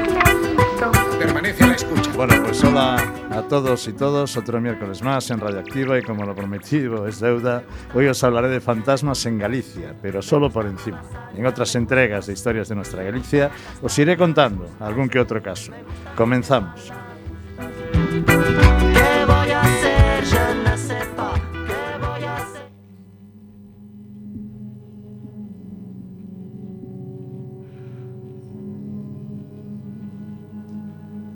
Bueno, 2.21 2.35
pues 2.45 2.63
hola 2.65 2.97
a 3.31 3.41
todos 3.49 3.89
y 3.89 3.95
todos. 3.95 4.37
Otro 4.37 4.61
miércoles 4.61 5.03
más 5.03 5.31
en 5.31 5.41
Radioactiva 5.41 5.99
y 5.99 6.03
como 6.03 6.27
lo 6.27 6.35
prometido 6.35 7.07
es 7.07 7.19
deuda, 7.19 7.63
hoy 7.95 8.09
os 8.09 8.23
hablaré 8.23 8.51
de 8.51 8.61
fantasmas 8.61 9.25
en 9.25 9.39
Galicia, 9.39 9.95
pero 10.03 10.21
solo 10.21 10.51
por 10.51 10.67
encima. 10.67 11.03
En 11.35 11.47
otras 11.47 11.75
entregas 11.77 12.27
de 12.27 12.35
historias 12.35 12.69
de 12.69 12.75
nuestra 12.75 13.03
Galicia 13.05 13.51
os 13.81 13.99
iré 13.99 14.19
contando 14.19 14.69
algún 14.81 15.09
que 15.09 15.19
otro 15.19 15.43
caso. 15.43 15.73
Comenzamos. 16.15 16.93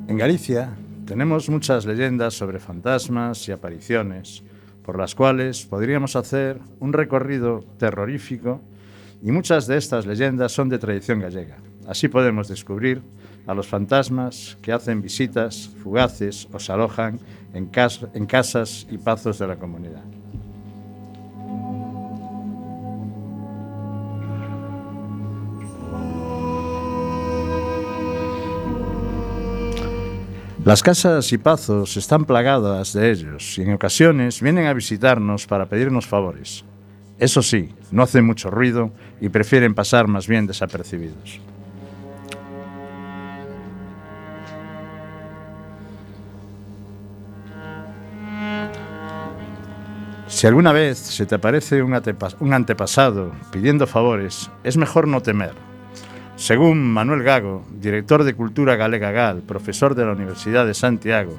En 0.07 0.19
Galicia 0.19 0.69
tenemos 1.07 1.49
muchas 1.49 1.87
leyendas 1.87 2.35
sobre 2.35 2.59
fantasmas 2.59 3.49
y 3.49 3.53
apariciones, 3.53 4.43
por 4.83 4.99
las 4.99 5.15
cuales 5.15 5.65
podríamos 5.65 6.15
hacer 6.15 6.61
un 6.79 6.93
recorrido 6.93 7.65
terrorífico 7.79 8.61
y 9.23 9.33
muchas 9.33 9.67
de 9.67 9.79
estas 9.79 10.05
leyendas 10.05 10.53
son 10.53 10.69
de 10.69 10.79
tradición 10.79 11.21
gallega. 11.21 11.57
Así 11.89 12.09
podemos 12.09 12.49
descubrir 12.49 13.01
a 13.47 13.55
los 13.55 13.67
fantasmas 13.67 14.59
que 14.61 14.73
hacen 14.73 15.01
visitas 15.01 15.71
fugaces 15.83 16.49
o 16.53 16.59
se 16.59 16.73
alojan 16.73 17.19
en, 17.55 17.67
cas 17.67 18.07
en 18.13 18.27
casas 18.27 18.87
y 18.91 18.99
pazos 18.99 19.39
de 19.39 19.47
la 19.47 19.57
comunidad. 19.57 20.05
Las 30.65 30.83
casas 30.83 31.31
y 31.35 31.37
pazos 31.37 31.99
están 31.99 32.25
plagadas 32.25 32.95
de 32.95 33.11
ellos 33.11 33.59
y 33.59 33.63
en 33.63 33.75
ocasiones 33.75 34.41
vienen 34.41 34.65
a 34.67 34.73
visitarnos 34.73 35.47
para 35.47 35.67
pedirnos 35.67 36.07
favores. 36.07 36.65
Eso 37.19 37.43
sí, 37.43 37.69
no 37.91 38.03
hacen 38.03 38.25
mucho 38.25 38.49
ruido 38.49 38.91
y 39.21 39.29
prefieren 39.29 39.75
pasar 39.75 40.09
más 40.09 40.27
bien 40.27 40.47
desapercibidos. 40.47 41.39
Si 50.29 50.47
alguna 50.47 50.73
vez 50.73 50.97
se 50.97 51.27
te 51.27 51.35
aparece 51.35 51.83
un, 51.83 52.01
un 52.41 52.53
antepasado 52.55 53.33
pidiendo 53.53 53.87
favores, 53.87 54.51
es 54.65 54.79
mejor 54.79 55.09
no 55.09 55.21
temer. 55.21 55.74
Según 56.45 56.93
Manuel 56.93 57.23
Gago, 57.23 57.65
director 57.81 58.23
de 58.23 58.35
Cultura 58.35 58.77
Galega 58.77 59.13
Gal, 59.13 59.41
profesor 59.41 59.95
de 59.95 60.05
la 60.05 60.13
Universidad 60.13 60.67
de 60.67 60.75
Santiago 60.75 61.33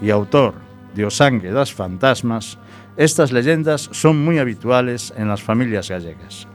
y 0.00 0.08
autor 0.08 0.54
de 0.94 1.04
O 1.04 1.10
sangue 1.10 1.52
das 1.52 1.74
fantasmas, 1.74 2.56
estas 2.96 3.32
leyendas 3.32 3.90
son 3.92 4.24
muy 4.24 4.38
habituales 4.38 5.12
en 5.18 5.28
las 5.28 5.42
familias 5.42 5.90
gallegas. 5.90 6.48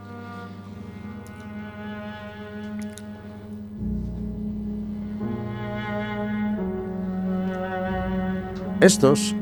Estos 8.79 9.35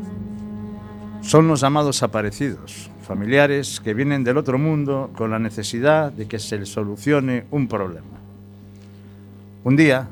son 1.22 1.48
los 1.48 1.62
llamados 1.62 2.04
aparecidos, 2.04 2.92
familiares 3.08 3.80
que 3.80 3.94
vienen 3.94 4.26
del 4.26 4.36
otro 4.36 4.58
mundo 4.58 5.12
con 5.16 5.32
la 5.32 5.40
necesidad 5.40 6.12
de 6.12 6.28
que 6.28 6.40
se 6.40 6.60
les 6.60 6.68
solucione 6.68 7.46
un 7.52 7.70
problema. 7.70 8.19
Un 9.64 9.76
día 9.76 10.08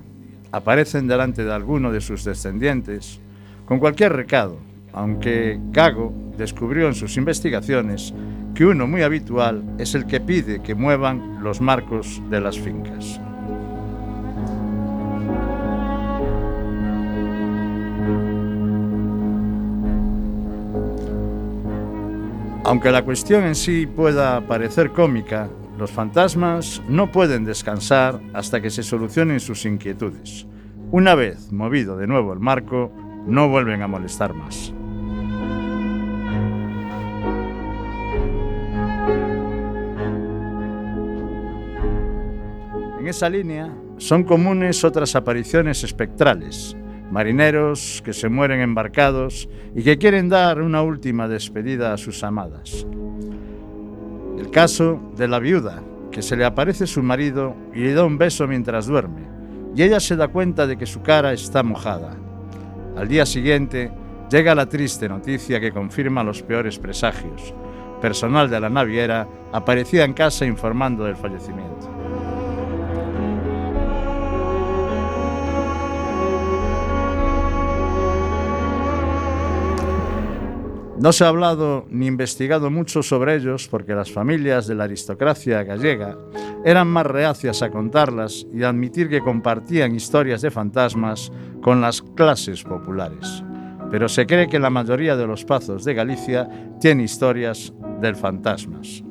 aparecen 0.52 1.08
delante 1.08 1.46
de 1.46 1.54
alguno 1.54 1.92
de 1.92 2.02
sus 2.02 2.26
descendientes 2.26 3.22
con 3.66 3.80
cualquier 3.80 4.14
recado, 4.14 4.58
aunque 4.92 5.58
Gago 5.72 6.14
descubrió 6.38 6.88
en 6.88 6.96
sus 6.96 7.16
investigaciones 7.16 8.14
que 8.54 8.66
uno 8.66 8.88
muy 8.88 9.04
habitual 9.04 9.64
es 9.78 9.96
el 9.96 10.06
que 10.06 10.20
pide 10.20 10.62
que 10.62 10.76
muevan 10.76 11.44
los 11.44 11.62
marcos 11.62 12.22
de 12.30 12.42
las 12.42 12.60
fincas. 12.60 13.22
Aunque 22.66 22.92
la 22.92 23.06
cuestión 23.06 23.46
en 23.46 23.56
sí 23.56 23.88
pueda 23.88 24.42
parecer 24.42 24.92
cómica, 24.92 25.48
los 25.78 25.92
fantasmas 25.92 26.82
no 26.90 27.12
pueden 27.12 27.46
descansar 27.46 28.20
hasta 28.34 28.62
que 28.62 28.72
se 28.72 28.84
solucionen 28.84 29.40
sus 29.40 29.66
inquietudes. 29.66 30.48
Una 30.92 31.14
vez 31.16 31.52
movido 31.52 31.98
de 31.98 32.08
nuevo 32.08 32.34
el 32.34 32.40
marco, 32.40 32.92
no 33.28 33.48
vuelven 33.50 33.82
a 33.82 33.88
molestar 33.88 34.34
más. 34.34 34.74
En 43.00 43.08
esa 43.08 43.30
línea 43.30 43.74
son 43.98 44.24
comunes 44.24 44.84
otras 44.84 45.16
apariciones 45.16 45.84
espectrales, 45.84 46.76
marineros 47.12 48.02
que 48.04 48.14
se 48.14 48.30
mueren 48.30 48.62
embarcados 48.62 49.48
y 49.76 49.84
que 49.84 49.98
quieren 49.98 50.28
dar 50.28 50.62
una 50.62 50.82
última 50.82 51.28
despedida 51.28 51.94
a 51.94 51.98
sus 51.98 52.24
amadas. 52.24 52.88
El 54.38 54.52
caso 54.52 55.00
de 55.16 55.28
la 55.28 55.40
viuda, 55.40 55.82
que 56.12 56.22
se 56.22 56.36
le 56.36 56.46
aparece 56.46 56.86
su 56.86 57.02
marido 57.02 57.56
y 57.74 57.80
le 57.80 57.94
da 57.94 58.06
un 58.06 58.20
beso 58.20 58.48
mientras 58.48 58.86
duerme, 58.86 59.22
y 59.76 59.82
ella 59.82 60.00
se 60.00 60.16
da 60.16 60.28
cuenta 60.28 60.68
de 60.68 60.78
que 60.78 60.86
su 60.86 61.02
cara 61.02 61.34
está 61.34 61.64
mojada. 61.64 62.16
Al 62.96 63.08
día 63.08 63.26
siguiente 63.26 63.92
llega 64.30 64.54
la 64.54 64.68
triste 64.68 65.10
noticia 65.10 65.60
que 65.60 65.72
confirma 65.72 66.24
los 66.24 66.44
peores 66.44 66.78
presagios. 66.78 67.54
Personal 68.00 68.48
de 68.50 68.60
la 68.60 68.70
naviera 68.70 69.28
aparecía 69.52 70.06
en 70.06 70.14
casa 70.14 70.46
informando 70.46 71.04
del 71.06 71.16
fallecimiento. 71.16 71.97
No 81.00 81.12
se 81.12 81.24
ha 81.24 81.28
hablado 81.28 81.86
ni 81.92 82.08
investigado 82.08 82.72
mucho 82.72 83.04
sobre 83.04 83.36
ellos 83.36 83.68
porque 83.68 83.94
las 83.94 84.12
familias 84.12 84.66
de 84.66 84.74
la 84.74 84.86
aristocracia 84.86 85.64
gallega 85.64 86.18
eran 86.66 86.88
más 86.88 87.06
reacias 87.06 87.62
a 87.62 87.70
contarlas 87.70 88.48
y 88.52 88.64
a 88.64 88.70
admitir 88.70 89.08
que 89.08 89.22
compartían 89.22 89.94
historias 89.94 90.42
de 90.42 90.50
fantasmas 90.50 91.32
con 91.62 91.82
las 91.82 92.02
clases 92.02 92.64
populares. 92.64 93.44
Pero 93.92 94.10
se 94.10 94.26
cree 94.26 94.50
que 94.50 94.60
la 94.60 94.72
mayoría 94.72 95.16
de 95.16 95.28
los 95.28 95.46
pazos 95.46 95.86
de 95.86 95.94
Galicia 95.94 96.50
tiene 96.80 97.04
historias 97.04 97.72
del 98.02 98.16
fantasmas. 98.16 99.04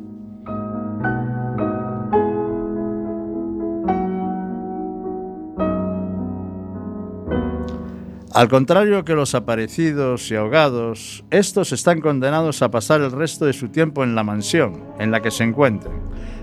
Al 8.36 8.48
contrario 8.48 9.02
que 9.02 9.14
los 9.14 9.34
aparecidos 9.34 10.30
y 10.30 10.34
ahogados, 10.34 11.24
estos 11.30 11.72
están 11.72 12.02
condenados 12.02 12.60
a 12.60 12.70
pasar 12.70 13.00
el 13.00 13.10
resto 13.10 13.46
de 13.46 13.54
su 13.54 13.70
tiempo 13.70 14.04
en 14.04 14.14
la 14.14 14.24
mansión 14.24 14.84
en 14.98 15.10
la 15.10 15.22
que 15.22 15.30
se 15.30 15.42
encuentren, 15.42 15.94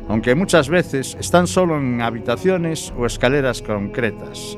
aunque 0.10 0.34
muchas 0.34 0.70
veces 0.70 1.16
están 1.20 1.46
solo 1.46 1.78
en 1.78 2.02
habitaciones 2.02 2.92
o 2.98 3.06
escaleras 3.06 3.62
concretas. 3.62 4.58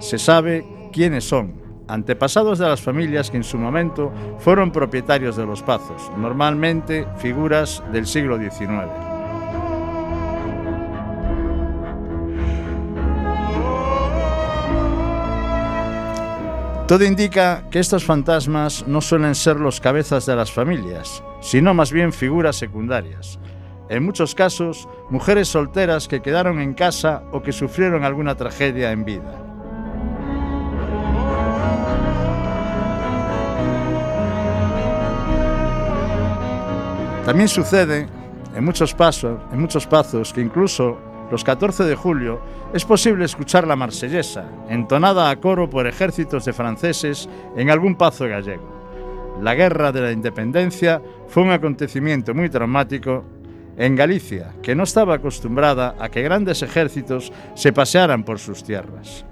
Se 0.00 0.18
sabe 0.18 0.66
quiénes 0.92 1.24
son, 1.24 1.54
antepasados 1.88 2.58
de 2.58 2.68
las 2.68 2.82
familias 2.82 3.30
que 3.30 3.38
en 3.38 3.44
su 3.44 3.56
momento 3.56 4.12
fueron 4.38 4.70
propietarios 4.70 5.38
de 5.38 5.46
los 5.46 5.62
pazos, 5.62 6.12
normalmente 6.18 7.06
figuras 7.16 7.82
del 7.90 8.06
siglo 8.06 8.36
XIX. 8.36 9.09
Todo 16.90 17.04
indica 17.04 17.68
que 17.70 17.78
estos 17.78 18.04
fantasmas 18.04 18.84
no 18.88 19.00
suelen 19.00 19.36
ser 19.36 19.60
los 19.60 19.80
cabezas 19.80 20.26
de 20.26 20.34
las 20.34 20.50
familias, 20.50 21.22
sino 21.40 21.72
más 21.72 21.92
bien 21.92 22.12
figuras 22.12 22.56
secundarias. 22.56 23.38
En 23.88 24.02
muchos 24.02 24.34
casos, 24.34 24.88
mujeres 25.08 25.46
solteras 25.46 26.08
que 26.08 26.20
quedaron 26.20 26.58
en 26.60 26.74
casa 26.74 27.22
o 27.30 27.42
que 27.44 27.52
sufrieron 27.52 28.02
alguna 28.02 28.34
tragedia 28.34 28.90
en 28.90 29.04
vida. 29.04 29.40
También 37.24 37.48
sucede 37.48 38.08
en 38.56 38.64
muchos 38.64 38.94
pasos, 38.94 39.38
en 39.52 39.60
muchos 39.60 39.86
pazos 39.86 40.32
que 40.32 40.40
incluso 40.40 40.98
los 41.30 41.44
14 41.44 41.84
de 41.84 41.94
julio 41.94 42.40
es 42.74 42.84
posible 42.84 43.24
escuchar 43.24 43.66
la 43.66 43.76
marsellesa, 43.76 44.44
entonada 44.68 45.30
a 45.30 45.36
coro 45.36 45.70
por 45.70 45.86
ejércitos 45.86 46.44
de 46.44 46.52
franceses 46.52 47.28
en 47.56 47.70
algún 47.70 47.94
pazo 47.94 48.26
gallego. 48.26 49.38
La 49.40 49.54
Guerra 49.54 49.92
de 49.92 50.00
la 50.00 50.12
Independencia 50.12 51.00
fue 51.28 51.44
un 51.44 51.52
acontecimiento 51.52 52.34
muy 52.34 52.50
traumático 52.50 53.24
en 53.76 53.96
Galicia, 53.96 54.54
que 54.62 54.74
no 54.74 54.82
estaba 54.82 55.14
acostumbrada 55.14 55.94
a 55.98 56.08
que 56.08 56.22
grandes 56.22 56.62
ejércitos 56.62 57.32
se 57.54 57.72
pasearan 57.72 58.24
por 58.24 58.38
sus 58.38 58.62
tierras. 58.62 59.24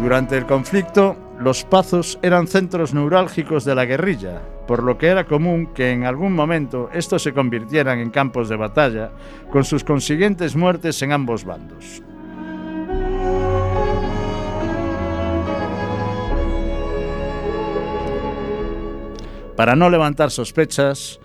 Durante 0.00 0.38
el 0.38 0.46
conflicto, 0.46 1.16
los 1.40 1.64
pazos 1.64 2.18
eran 2.22 2.46
centros 2.46 2.94
neurálgicos 2.94 3.64
de 3.64 3.74
la 3.74 3.84
guerrilla, 3.84 4.40
por 4.68 4.82
lo 4.82 4.98
que 4.98 5.06
era 5.06 5.24
común 5.24 5.72
que 5.74 5.92
en 5.92 6.04
algún 6.04 6.34
momento 6.34 6.90
estos 6.92 7.22
se 7.22 7.32
convirtieran 7.32 8.00
en 8.00 8.10
campos 8.10 8.50
de 8.50 8.56
batalla, 8.56 9.12
con 9.50 9.64
sus 9.64 9.82
consiguientes 9.82 10.54
muertes 10.54 11.00
en 11.00 11.12
ambos 11.12 11.44
bandos. 11.44 12.02
Para 19.56 19.74
no 19.74 19.88
levantar 19.88 20.30
sospechas, 20.30 21.18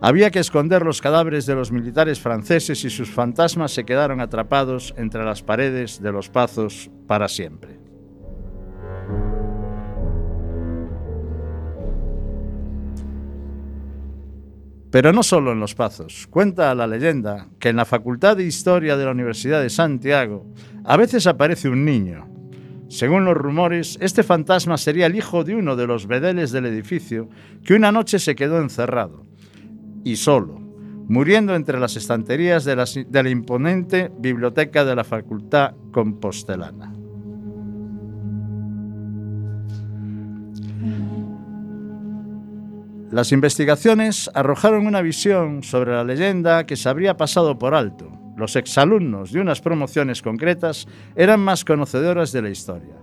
había 0.00 0.32
que 0.32 0.40
esconder 0.40 0.82
los 0.82 1.00
cadáveres 1.00 1.46
de 1.46 1.54
los 1.54 1.70
militares 1.70 2.18
franceses 2.18 2.84
y 2.84 2.90
sus 2.90 3.10
fantasmas 3.10 3.70
se 3.70 3.84
quedaron 3.84 4.20
atrapados 4.20 4.92
entre 4.96 5.24
las 5.24 5.44
paredes 5.44 6.02
de 6.02 6.10
los 6.10 6.28
pazos 6.28 6.90
para 7.06 7.28
siempre. 7.28 7.77
Pero 14.90 15.12
no 15.12 15.22
solo 15.22 15.52
en 15.52 15.60
los 15.60 15.74
Pazos. 15.74 16.26
Cuenta 16.28 16.74
la 16.74 16.86
leyenda 16.86 17.48
que 17.58 17.68
en 17.68 17.76
la 17.76 17.84
Facultad 17.84 18.36
de 18.36 18.44
Historia 18.44 18.96
de 18.96 19.04
la 19.04 19.10
Universidad 19.10 19.60
de 19.60 19.70
Santiago 19.70 20.46
a 20.84 20.96
veces 20.96 21.26
aparece 21.26 21.68
un 21.68 21.84
niño. 21.84 22.26
Según 22.88 23.26
los 23.26 23.36
rumores, 23.36 23.98
este 24.00 24.22
fantasma 24.22 24.78
sería 24.78 25.06
el 25.06 25.14
hijo 25.14 25.44
de 25.44 25.54
uno 25.54 25.76
de 25.76 25.86
los 25.86 26.06
bedeles 26.06 26.52
del 26.52 26.64
edificio 26.64 27.28
que 27.62 27.74
una 27.74 27.92
noche 27.92 28.18
se 28.18 28.34
quedó 28.34 28.62
encerrado 28.62 29.26
y 30.04 30.16
solo, 30.16 30.58
muriendo 31.06 31.54
entre 31.54 31.78
las 31.78 31.96
estanterías 31.96 32.64
de 32.64 32.76
la, 32.76 32.86
de 32.86 33.22
la 33.22 33.28
imponente 33.28 34.10
biblioteca 34.18 34.86
de 34.86 34.96
la 34.96 35.04
Facultad 35.04 35.74
Compostelana. 35.92 36.97
Las 43.10 43.32
investigaciones 43.32 44.30
arrojaron 44.34 44.86
una 44.86 45.00
visión 45.00 45.62
sobre 45.62 45.92
la 45.92 46.04
leyenda 46.04 46.66
que 46.66 46.76
se 46.76 46.88
habría 46.88 47.16
pasado 47.16 47.58
por 47.58 47.74
alto. 47.74 48.10
Los 48.36 48.54
exalumnos 48.54 49.32
de 49.32 49.40
unas 49.40 49.60
promociones 49.60 50.20
concretas 50.22 50.86
eran 51.16 51.40
más 51.40 51.64
conocedoras 51.64 52.32
de 52.32 52.42
la 52.42 52.50
historia. 52.50 52.94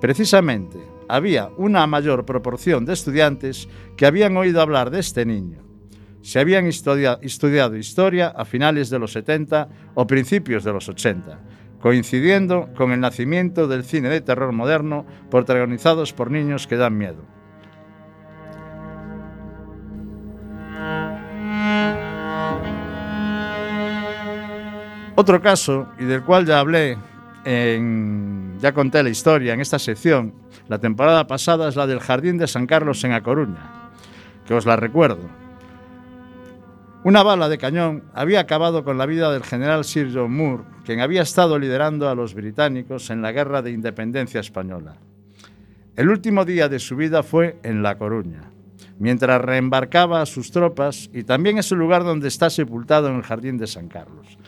Precisamente, 0.00 0.78
había 1.08 1.50
una 1.58 1.86
mayor 1.86 2.24
proporción 2.24 2.86
de 2.86 2.94
estudiantes 2.94 3.68
que 3.96 4.06
habían 4.06 4.36
oído 4.36 4.60
hablar 4.62 4.90
de 4.90 5.00
este 5.00 5.24
niño. 5.26 5.62
se 6.22 6.38
habían 6.38 6.66
estudia- 6.66 7.18
estudiado 7.22 7.76
historia 7.78 8.28
a 8.28 8.44
finales 8.44 8.90
de 8.90 8.98
los 8.98 9.12
70 9.12 9.70
o 9.94 10.06
principios 10.06 10.64
de 10.64 10.72
los 10.74 10.86
80, 10.86 11.40
coincidiendo 11.80 12.68
con 12.76 12.92
el 12.92 13.00
nacimiento 13.00 13.66
del 13.66 13.84
cine 13.84 14.10
de 14.10 14.20
terror 14.20 14.52
moderno 14.52 15.06
protagonizados 15.30 16.12
por 16.12 16.30
niños 16.30 16.66
que 16.66 16.76
dan 16.76 16.98
miedo. 16.98 17.24
Otro 25.20 25.42
caso, 25.42 25.86
y 25.98 26.04
del 26.04 26.22
cual 26.22 26.46
ya 26.46 26.60
hablé, 26.60 26.96
en- 27.44 28.56
ya 28.58 28.72
conté 28.72 29.02
la 29.02 29.10
historia 29.10 29.52
en 29.52 29.60
esta 29.60 29.78
sección, 29.78 30.32
la 30.66 30.78
temporada 30.78 31.26
pasada 31.26 31.68
es 31.68 31.76
la 31.76 31.86
del 31.86 32.00
Jardín 32.00 32.38
de 32.38 32.46
San 32.46 32.66
Carlos 32.66 33.04
en 33.04 33.12
A 33.12 33.22
Coruña, 33.22 33.90
que 34.46 34.54
os 34.54 34.64
la 34.64 34.76
recuerdo. 34.76 35.28
Una 37.04 37.22
bala 37.22 37.50
de 37.50 37.58
cañón 37.58 38.04
había 38.14 38.40
acabado 38.40 38.82
con 38.82 38.96
la 38.96 39.04
vida 39.04 39.30
del 39.30 39.42
general 39.42 39.84
Sir 39.84 40.08
John 40.10 40.34
Moore, 40.34 40.62
quien 40.86 41.00
había 41.00 41.20
estado 41.20 41.58
liderando 41.58 42.08
a 42.08 42.14
los 42.14 42.32
británicos 42.32 43.10
en 43.10 43.20
la 43.20 43.32
Guerra 43.32 43.60
de 43.60 43.72
Independencia 43.72 44.40
Española. 44.40 44.94
El 45.96 46.08
último 46.08 46.46
día 46.46 46.70
de 46.70 46.78
su 46.78 46.96
vida 46.96 47.22
fue 47.22 47.58
en 47.62 47.82
La 47.82 47.98
Coruña, 47.98 48.44
mientras 48.98 49.38
reembarcaba 49.42 50.22
a 50.22 50.26
sus 50.26 50.50
tropas 50.50 51.10
y 51.12 51.24
también 51.24 51.58
es 51.58 51.70
el 51.72 51.78
lugar 51.78 52.04
donde 52.04 52.28
está 52.28 52.48
sepultado 52.48 53.08
en 53.08 53.16
el 53.16 53.22
Jardín 53.22 53.58
de 53.58 53.66
San 53.66 53.88
Carlos. 53.88 54.38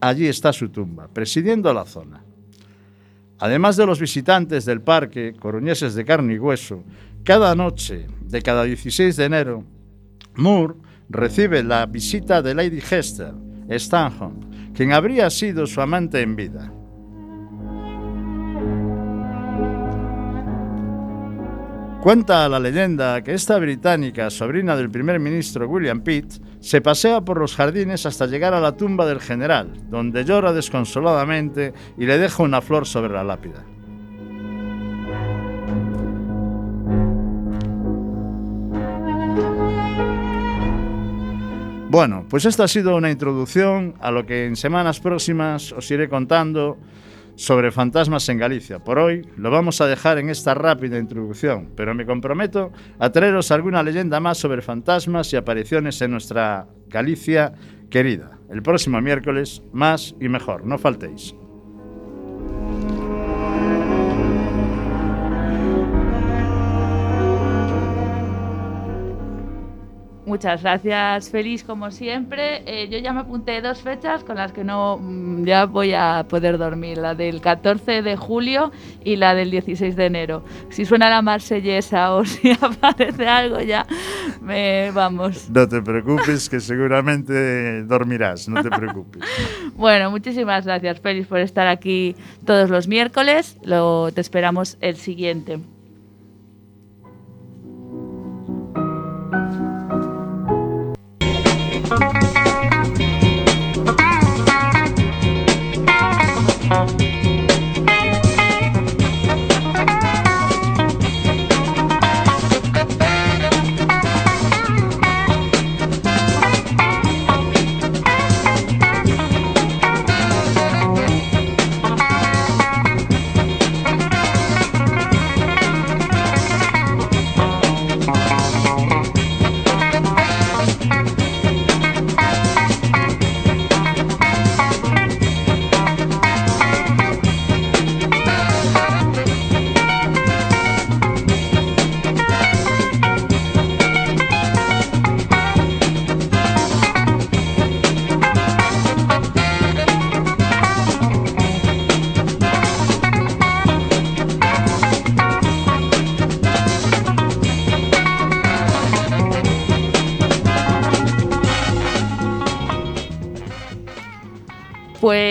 Allí 0.00 0.26
está 0.26 0.52
su 0.52 0.68
tumba, 0.68 1.08
presidiendo 1.08 1.72
la 1.72 1.84
zona. 1.84 2.22
Además 3.38 3.76
de 3.76 3.86
los 3.86 4.00
visitantes 4.00 4.64
del 4.64 4.80
parque, 4.80 5.34
coruñeses 5.38 5.94
de 5.94 6.04
carne 6.04 6.34
y 6.34 6.38
hueso, 6.38 6.84
cada 7.24 7.54
noche 7.54 8.06
de 8.20 8.42
cada 8.42 8.64
16 8.64 9.16
de 9.16 9.24
enero, 9.24 9.64
Moore 10.34 10.74
recibe 11.08 11.62
la 11.62 11.86
visita 11.86 12.42
de 12.42 12.54
Lady 12.54 12.78
Hester 12.78 13.32
Stanhope, 13.70 14.46
quien 14.74 14.92
habría 14.92 15.28
sido 15.30 15.66
su 15.66 15.80
amante 15.80 16.20
en 16.22 16.36
vida. 16.36 16.72
Cuenta 22.02 22.48
la 22.48 22.60
leyenda 22.60 23.22
que 23.22 23.34
esta 23.34 23.58
británica, 23.58 24.30
sobrina 24.30 24.76
del 24.76 24.88
primer 24.88 25.18
ministro 25.18 25.68
William 25.68 26.00
Pitt, 26.00 26.34
se 26.60 26.80
pasea 26.80 27.20
por 27.20 27.38
los 27.38 27.54
jardines 27.54 28.06
hasta 28.06 28.26
llegar 28.26 28.54
a 28.54 28.60
la 28.60 28.76
tumba 28.76 29.06
del 29.06 29.20
general, 29.20 29.72
donde 29.88 30.24
llora 30.24 30.52
desconsoladamente 30.52 31.72
y 31.96 32.06
le 32.06 32.18
deja 32.18 32.42
una 32.42 32.60
flor 32.60 32.86
sobre 32.86 33.12
la 33.12 33.24
lápida. 33.24 33.64
Bueno, 41.90 42.26
pues 42.28 42.44
esta 42.44 42.64
ha 42.64 42.68
sido 42.68 42.96
una 42.96 43.10
introducción 43.10 43.94
a 44.00 44.10
lo 44.10 44.26
que 44.26 44.44
en 44.44 44.56
semanas 44.56 45.00
próximas 45.00 45.72
os 45.72 45.90
iré 45.90 46.06
contando 46.06 46.76
sobre 47.38 47.70
fantasmas 47.70 48.28
en 48.28 48.38
Galicia. 48.38 48.80
Por 48.80 48.98
hoy 48.98 49.24
lo 49.36 49.52
vamos 49.52 49.80
a 49.80 49.86
dejar 49.86 50.18
en 50.18 50.28
esta 50.28 50.54
rápida 50.54 50.98
introducción, 50.98 51.70
pero 51.76 51.94
me 51.94 52.04
comprometo 52.04 52.72
a 52.98 53.12
traeros 53.12 53.52
alguna 53.52 53.84
leyenda 53.84 54.18
más 54.18 54.38
sobre 54.38 54.60
fantasmas 54.60 55.32
y 55.32 55.36
apariciones 55.36 56.02
en 56.02 56.10
nuestra 56.10 56.66
Galicia 56.88 57.52
querida. 57.90 58.40
El 58.50 58.62
próximo 58.62 59.00
miércoles, 59.00 59.62
más 59.72 60.16
y 60.20 60.28
mejor, 60.28 60.66
no 60.66 60.78
faltéis. 60.78 61.32
Muchas 70.28 70.60
gracias, 70.60 71.30
Feliz, 71.30 71.64
como 71.64 71.90
siempre. 71.90 72.62
Eh, 72.66 72.90
yo 72.90 72.98
ya 72.98 73.14
me 73.14 73.20
apunté 73.20 73.62
dos 73.62 73.80
fechas 73.80 74.22
con 74.24 74.36
las 74.36 74.52
que 74.52 74.62
no 74.62 74.98
mm, 74.98 75.44
ya 75.44 75.64
voy 75.64 75.94
a 75.94 76.26
poder 76.28 76.58
dormir, 76.58 76.98
la 76.98 77.14
del 77.14 77.40
14 77.40 78.02
de 78.02 78.14
julio 78.14 78.70
y 79.02 79.16
la 79.16 79.34
del 79.34 79.50
16 79.50 79.96
de 79.96 80.04
enero. 80.04 80.44
Si 80.68 80.84
suena 80.84 81.08
la 81.08 81.22
marsellesa 81.22 82.12
o 82.14 82.24
si 82.26 82.50
aparece 82.60 83.26
algo 83.26 83.62
ya, 83.62 83.86
me 84.42 84.90
vamos. 84.90 85.48
No 85.48 85.66
te 85.66 85.80
preocupes, 85.80 86.50
que 86.50 86.60
seguramente 86.60 87.84
dormirás, 87.84 88.50
no 88.50 88.62
te 88.62 88.68
preocupes. 88.68 89.22
Bueno, 89.78 90.10
muchísimas 90.10 90.66
gracias, 90.66 91.00
Félix, 91.00 91.28
por 91.28 91.38
estar 91.38 91.68
aquí 91.68 92.16
todos 92.44 92.68
los 92.68 92.88
miércoles. 92.88 93.56
Lo, 93.62 94.10
te 94.12 94.20
esperamos 94.20 94.76
el 94.80 94.96
siguiente. 94.96 95.60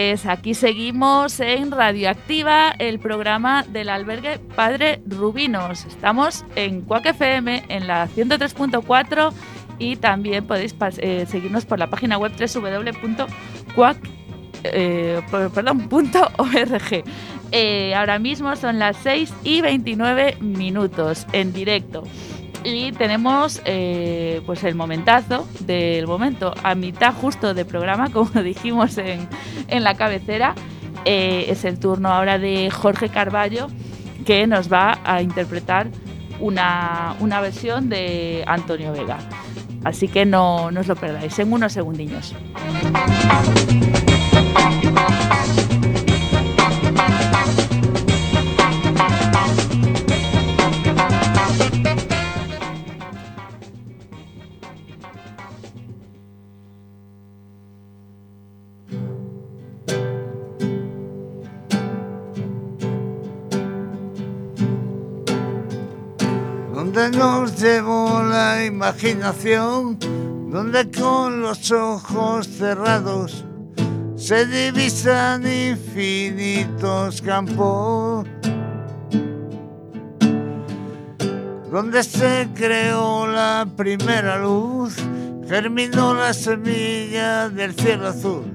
Pues 0.09 0.25
aquí 0.25 0.53
seguimos 0.53 1.37
en 1.41 1.69
Radioactiva, 1.69 2.73
el 2.79 2.97
programa 2.97 3.63
del 3.63 3.89
albergue 3.89 4.39
Padre 4.39 5.01
Rubinos. 5.05 5.83
Estamos 5.83 6.45
en 6.55 6.79
Cuac 6.79 7.07
FM 7.07 7.65
en 7.67 7.87
la 7.87 8.07
103.4 8.07 9.33
y 9.79 9.97
también 9.97 10.47
podéis 10.47 10.73
eh, 10.99 11.25
seguirnos 11.27 11.65
por 11.65 11.77
la 11.77 11.89
página 11.89 12.17
web 12.17 12.31
www.cuac 12.39 13.97
eh. 14.63 15.21
Eh, 17.51 17.93
ahora 17.93 18.17
mismo 18.17 18.55
son 18.55 18.79
las 18.79 18.95
6 19.03 19.33
y 19.43 19.59
29 19.59 20.37
minutos 20.39 21.27
en 21.33 21.51
directo. 21.51 22.03
Y 22.63 22.91
tenemos 22.91 23.61
eh, 23.65 24.41
pues 24.45 24.63
el 24.63 24.75
momentazo 24.75 25.47
del 25.61 26.07
momento, 26.07 26.53
a 26.63 26.75
mitad 26.75 27.13
justo 27.13 27.53
de 27.53 27.65
programa, 27.65 28.09
como 28.13 28.41
dijimos 28.41 28.97
en, 28.97 29.27
en 29.67 29.83
la 29.83 29.95
cabecera. 29.95 30.55
Eh, 31.05 31.45
es 31.49 31.63
el 31.63 31.79
turno 31.79 32.09
ahora 32.09 32.37
de 32.37 32.69
Jorge 32.69 33.09
Carballo, 33.09 33.67
que 34.25 34.45
nos 34.45 34.71
va 34.71 34.99
a 35.05 35.21
interpretar 35.21 35.87
una, 36.39 37.15
una 37.19 37.39
versión 37.39 37.87
de 37.87 38.43
Antonio 38.45 38.91
Vega. 38.91 39.17
Así 39.83 40.07
que 40.07 40.25
no, 40.25 40.69
no 40.71 40.81
os 40.81 40.87
lo 40.87 40.95
perdáis, 40.95 41.37
en 41.39 41.53
unos 41.53 41.71
segundillos. 41.71 42.35
Llevó 67.57 68.23
la 68.23 68.63
imaginación, 68.65 69.97
donde 70.51 70.89
con 70.91 71.41
los 71.41 71.71
ojos 71.71 72.47
cerrados 72.47 73.45
se 74.15 74.45
divisan 74.45 75.43
infinitos 75.45 77.21
campos, 77.21 78.27
donde 81.71 82.03
se 82.03 82.47
creó 82.53 83.27
la 83.27 83.67
primera 83.75 84.37
luz, 84.37 84.95
germinó 85.47 86.13
la 86.13 86.33
semilla 86.33 87.49
del 87.49 87.73
cielo 87.73 88.07
azul. 88.07 88.45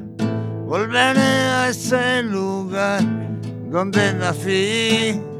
Volveré 0.66 1.20
a 1.20 1.68
ese 1.68 2.22
lugar 2.22 3.02
donde 3.70 4.12
nací. 4.14 5.31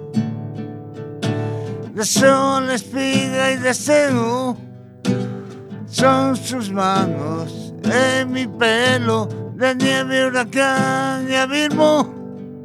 de 1.95 2.05
sol, 2.05 2.71
espiga 2.71 3.53
y 3.53 3.57
deseo. 3.57 4.57
son 5.87 6.37
sus 6.37 6.71
manos 6.71 7.75
en 7.85 8.33
mi 8.33 8.47
pelo 8.47 9.29
de 9.57 9.75
nieve, 9.75 10.27
huracán 10.27 11.31
y 11.31 11.35
abismo, 11.35 12.65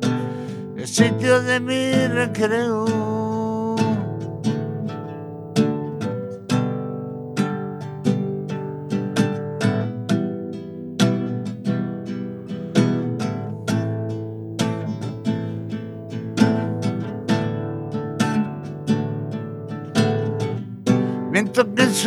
el 0.78 0.88
sitio 0.88 1.42
de 1.42 1.60
mi 1.60 2.08
recreo. 2.08 3.17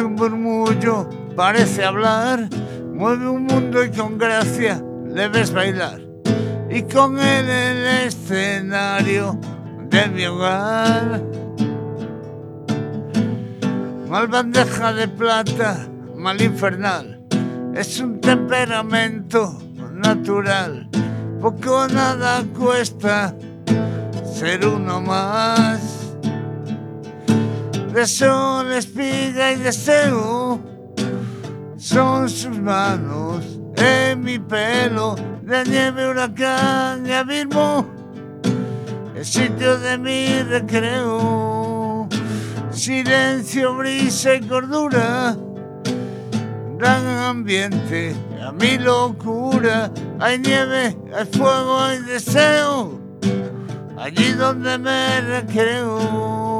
Su 0.01 0.09
murmullo 0.09 1.11
parece 1.37 1.85
hablar, 1.85 2.49
mueve 2.95 3.29
un 3.29 3.45
mundo 3.45 3.85
y 3.85 3.91
con 3.91 4.17
gracia 4.17 4.83
le 5.07 5.29
ves 5.29 5.53
bailar. 5.53 6.01
Y 6.71 6.85
con 6.85 7.19
él 7.21 7.47
el 7.47 8.07
escenario 8.07 9.39
de 9.91 10.07
mi 10.09 10.25
hogar. 10.25 11.23
Mal 14.09 14.27
bandeja 14.29 14.95
de 14.95 15.07
plata, 15.07 15.87
mal 16.17 16.41
infernal, 16.41 17.23
es 17.75 18.01
un 18.01 18.23
temperamento 18.23 19.59
natural. 19.93 20.89
Poco 21.43 21.87
nada 21.89 22.43
cuesta 22.57 23.35
ser 24.25 24.67
uno 24.67 25.03
más 25.03 26.00
de 27.93 28.07
sol, 28.07 28.73
espiga 28.73 29.53
y 29.53 29.57
deseo 29.57 30.61
son 31.81 32.29
sus 32.29 32.59
manos. 32.59 33.45
En 33.77 34.23
mi 34.23 34.39
pelo 34.39 35.17
de 35.43 35.65
nieve, 35.65 36.11
huracán 36.11 37.07
y 37.07 37.13
abismo, 37.13 37.87
el 39.17 39.25
sitio 39.25 39.79
de 39.79 39.97
mi 39.97 40.43
recreo, 40.43 42.07
silencio, 42.71 43.75
brisa 43.75 44.35
y 44.35 44.41
cordura, 44.43 45.35
gran 46.79 47.07
ambiente 47.07 48.15
a 48.43 48.53
mi 48.53 48.77
locura, 48.77 49.91
hay 50.19 50.39
nieve, 50.39 50.97
hay 51.15 51.27
fuego, 51.27 51.79
hay 51.79 51.99
deseo, 52.01 53.01
allí 53.97 54.33
donde 54.33 54.77
me 54.77 55.21
recreo. 55.23 56.60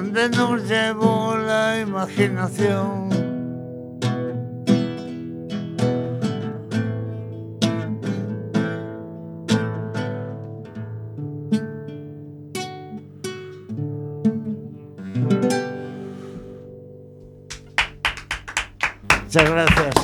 Donde 0.00 0.30
nos 0.30 0.66
llevó 0.66 1.36
la 1.36 1.78
imaginación. 1.78 3.10
Muchas 19.22 19.50
gracias. 19.50 19.94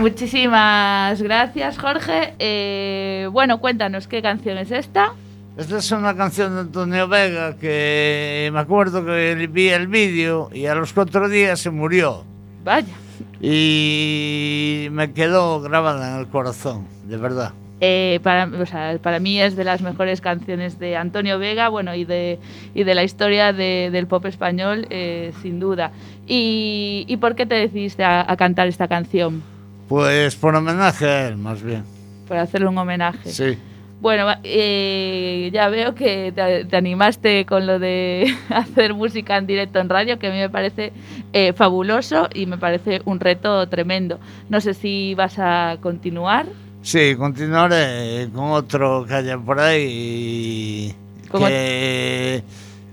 Muchísimas 0.00 1.22
gracias, 1.22 1.78
Jorge. 1.78 2.34
Eh, 2.40 3.28
bueno, 3.30 3.60
cuéntanos 3.60 4.08
qué 4.08 4.20
canción 4.20 4.58
es 4.58 4.72
esta. 4.72 5.14
Esta 5.56 5.78
es 5.78 5.90
una 5.92 6.16
canción 6.16 6.54
de 6.54 6.60
Antonio 6.62 7.06
Vega 7.06 7.56
que 7.56 8.50
me 8.52 8.58
acuerdo 8.58 9.04
que 9.04 9.48
vi 9.50 9.68
el 9.68 9.86
vídeo 9.86 10.50
y 10.52 10.66
a 10.66 10.74
los 10.74 10.92
cuatro 10.92 11.28
días 11.28 11.60
se 11.60 11.70
murió. 11.70 12.24
Vaya. 12.64 12.92
Y 13.40 14.88
me 14.90 15.12
quedó 15.12 15.60
grabada 15.60 16.14
en 16.14 16.20
el 16.20 16.26
corazón, 16.28 16.86
de 17.06 17.16
verdad. 17.18 17.52
Eh, 17.80 18.18
para, 18.22 18.46
o 18.46 18.66
sea, 18.66 18.98
para 19.00 19.20
mí 19.20 19.40
es 19.40 19.54
de 19.54 19.62
las 19.64 19.80
mejores 19.82 20.20
canciones 20.20 20.78
de 20.80 20.96
Antonio 20.96 21.38
Vega, 21.38 21.68
bueno, 21.68 21.94
y 21.94 22.04
de, 22.04 22.38
y 22.74 22.82
de 22.82 22.94
la 22.94 23.04
historia 23.04 23.52
de- 23.52 23.90
del 23.92 24.06
pop 24.06 24.24
español, 24.26 24.86
eh, 24.90 25.32
sin 25.42 25.60
duda. 25.60 25.92
¿Y, 26.26 27.04
y 27.06 27.16
por 27.18 27.34
qué 27.36 27.46
te 27.46 27.54
decidiste 27.56 28.02
a, 28.02 28.24
a 28.28 28.36
cantar 28.36 28.66
esta 28.68 28.88
canción? 28.88 29.42
Pues 29.88 30.34
por 30.34 30.54
homenaje 30.56 31.06
a 31.06 31.28
él, 31.28 31.36
más 31.36 31.62
bien. 31.62 31.84
Para 32.26 32.42
hacerle 32.42 32.68
un 32.68 32.78
homenaje. 32.78 33.30
Sí. 33.30 33.58
Bueno, 34.00 34.26
eh, 34.42 35.50
ya 35.52 35.68
veo 35.70 35.94
que 35.94 36.30
te, 36.32 36.66
te 36.66 36.76
animaste 36.76 37.46
con 37.46 37.66
lo 37.66 37.78
de 37.78 38.26
hacer 38.50 38.92
música 38.92 39.36
en 39.38 39.46
directo 39.46 39.78
en 39.78 39.88
radio, 39.88 40.18
que 40.18 40.26
a 40.26 40.30
mí 40.30 40.36
me 40.38 40.50
parece 40.50 40.92
eh, 41.32 41.52
fabuloso 41.54 42.28
y 42.34 42.44
me 42.46 42.58
parece 42.58 43.00
un 43.06 43.18
reto 43.18 43.66
tremendo. 43.68 44.18
No 44.50 44.60
sé 44.60 44.74
si 44.74 45.14
vas 45.14 45.38
a 45.38 45.78
continuar. 45.80 46.46
Sí, 46.82 47.14
continuaré 47.16 48.28
con 48.34 48.50
otro 48.52 49.06
que 49.06 49.14
haya 49.14 49.38
por 49.38 49.58
ahí. 49.58 50.94
Que 51.32 52.44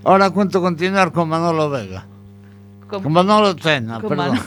ahora 0.04 0.30
cuento 0.30 0.62
continuar 0.62 1.12
con 1.12 1.28
Manolo 1.28 1.68
Vega. 1.68 2.06
Con- 2.88 3.02
Con 3.02 3.12
Manolo 3.12 3.54
Tena, 3.54 4.00
con, 4.00 4.08
perdón. 4.08 4.38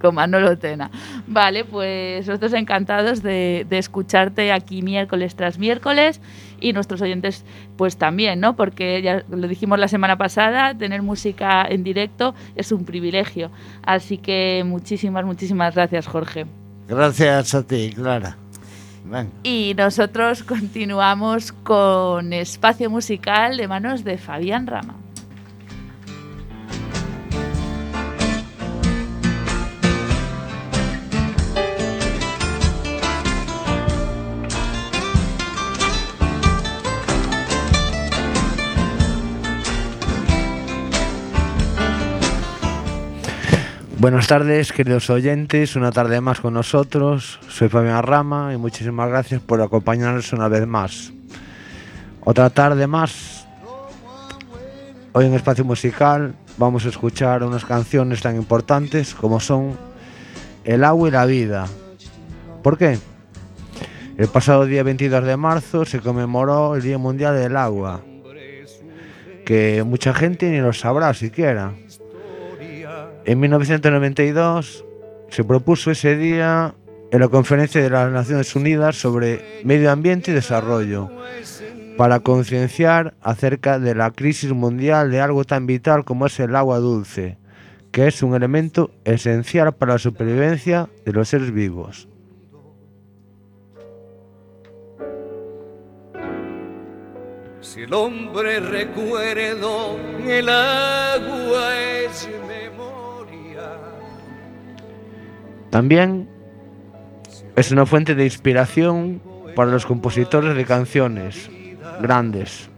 con 0.00 0.14
Manolo 0.14 0.58
Tena. 0.58 0.90
Vale, 1.26 1.64
pues 1.64 2.26
nosotros 2.26 2.52
encantados 2.54 3.22
de, 3.22 3.66
de 3.68 3.78
escucharte 3.78 4.52
aquí 4.52 4.82
miércoles 4.82 5.36
tras 5.36 5.58
miércoles 5.58 6.20
y 6.60 6.72
nuestros 6.72 7.00
oyentes 7.02 7.44
pues 7.76 7.96
también, 7.96 8.40
¿no? 8.40 8.56
Porque 8.56 9.02
ya 9.02 9.24
lo 9.28 9.48
dijimos 9.48 9.78
la 9.78 9.88
semana 9.88 10.16
pasada, 10.16 10.74
tener 10.76 11.02
música 11.02 11.64
en 11.68 11.84
directo 11.84 12.34
es 12.56 12.72
un 12.72 12.84
privilegio. 12.84 13.50
Así 13.82 14.18
que 14.18 14.62
muchísimas, 14.66 15.24
muchísimas 15.24 15.74
gracias, 15.74 16.06
Jorge. 16.06 16.46
Gracias 16.88 17.54
a 17.54 17.62
ti, 17.62 17.92
Clara. 17.94 18.36
Y 19.42 19.74
nosotros 19.76 20.42
continuamos 20.42 21.52
con 21.52 22.32
espacio 22.32 22.90
musical 22.90 23.56
de 23.56 23.66
manos 23.66 24.04
de 24.04 24.18
Fabián 24.18 24.66
Rama. 24.66 24.94
Buenas 44.00 44.28
tardes, 44.28 44.72
queridos 44.72 45.10
oyentes. 45.10 45.76
Una 45.76 45.92
tarde 45.92 46.22
más 46.22 46.40
con 46.40 46.54
nosotros. 46.54 47.38
Soy 47.50 47.68
Fabián 47.68 48.02
Rama 48.02 48.50
y 48.54 48.56
muchísimas 48.56 49.10
gracias 49.10 49.42
por 49.42 49.60
acompañarnos 49.60 50.32
una 50.32 50.48
vez 50.48 50.66
más. 50.66 51.12
Otra 52.24 52.48
tarde 52.48 52.86
más. 52.86 53.46
Hoy 55.12 55.26
en 55.26 55.34
Espacio 55.34 55.66
Musical 55.66 56.34
vamos 56.56 56.86
a 56.86 56.88
escuchar 56.88 57.42
unas 57.42 57.66
canciones 57.66 58.22
tan 58.22 58.36
importantes 58.36 59.14
como 59.14 59.38
son 59.38 59.76
El 60.64 60.82
agua 60.84 61.08
y 61.08 61.10
la 61.10 61.26
vida. 61.26 61.66
¿Por 62.62 62.78
qué? 62.78 62.98
El 64.16 64.28
pasado 64.28 64.64
día 64.64 64.82
22 64.82 65.24
de 65.24 65.36
marzo 65.36 65.84
se 65.84 66.00
conmemoró 66.00 66.74
el 66.74 66.80
Día 66.80 66.96
Mundial 66.96 67.36
del 67.36 67.54
Agua, 67.54 68.00
que 69.44 69.84
mucha 69.84 70.14
gente 70.14 70.48
ni 70.48 70.60
lo 70.60 70.72
sabrá 70.72 71.12
siquiera. 71.12 71.74
En 73.24 73.38
1992 73.38 74.84
se 75.28 75.44
propuso 75.44 75.90
ese 75.90 76.16
día 76.16 76.74
en 77.10 77.20
la 77.20 77.28
Conferencia 77.28 77.82
de 77.82 77.90
las 77.90 78.10
Naciones 78.10 78.54
Unidas 78.56 78.96
sobre 78.96 79.62
Medio 79.64 79.90
Ambiente 79.90 80.30
y 80.30 80.34
Desarrollo 80.34 81.10
para 81.96 82.20
concienciar 82.20 83.14
acerca 83.20 83.78
de 83.78 83.94
la 83.94 84.10
crisis 84.10 84.52
mundial 84.52 85.10
de 85.10 85.20
algo 85.20 85.44
tan 85.44 85.66
vital 85.66 86.04
como 86.04 86.26
es 86.26 86.40
el 86.40 86.56
agua 86.56 86.78
dulce, 86.78 87.36
que 87.92 88.06
es 88.06 88.22
un 88.22 88.34
elemento 88.34 88.90
esencial 89.04 89.74
para 89.74 89.94
la 89.94 89.98
supervivencia 89.98 90.88
de 91.04 91.12
los 91.12 91.28
seres 91.28 91.52
vivos. 91.52 92.08
Si 97.60 97.82
el 97.82 97.92
hombre 97.92 98.60
recuerdo, 98.60 99.98
el 100.26 100.48
agua 100.48 101.78
es 101.78 102.28
memoria. 102.48 102.79
También 105.70 106.28
es 107.54 107.70
una 107.70 107.86
fuente 107.86 108.14
de 108.14 108.24
inspiración 108.24 109.22
para 109.54 109.70
los 109.70 109.86
compositores 109.86 110.56
de 110.56 110.64
canciones 110.64 111.50
grandes. 112.00 112.68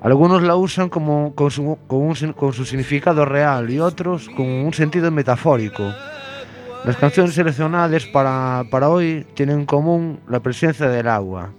Algunos 0.00 0.42
la 0.42 0.56
usan 0.56 0.88
como, 0.88 1.34
con, 1.34 1.50
su, 1.50 1.78
con 1.86 2.52
su 2.52 2.64
significado 2.64 3.24
real 3.24 3.70
y 3.70 3.78
otros 3.78 4.28
con 4.30 4.46
un 4.46 4.72
sentido 4.72 5.10
metafórico. 5.10 5.84
Las 6.84 6.96
canciones 6.96 7.34
seleccionadas 7.34 8.06
para, 8.06 8.64
para 8.70 8.88
hoy 8.88 9.26
tienen 9.34 9.60
en 9.60 9.66
común 9.66 10.20
la 10.26 10.40
presencia 10.40 10.88
del 10.88 11.06
agua. 11.06 11.50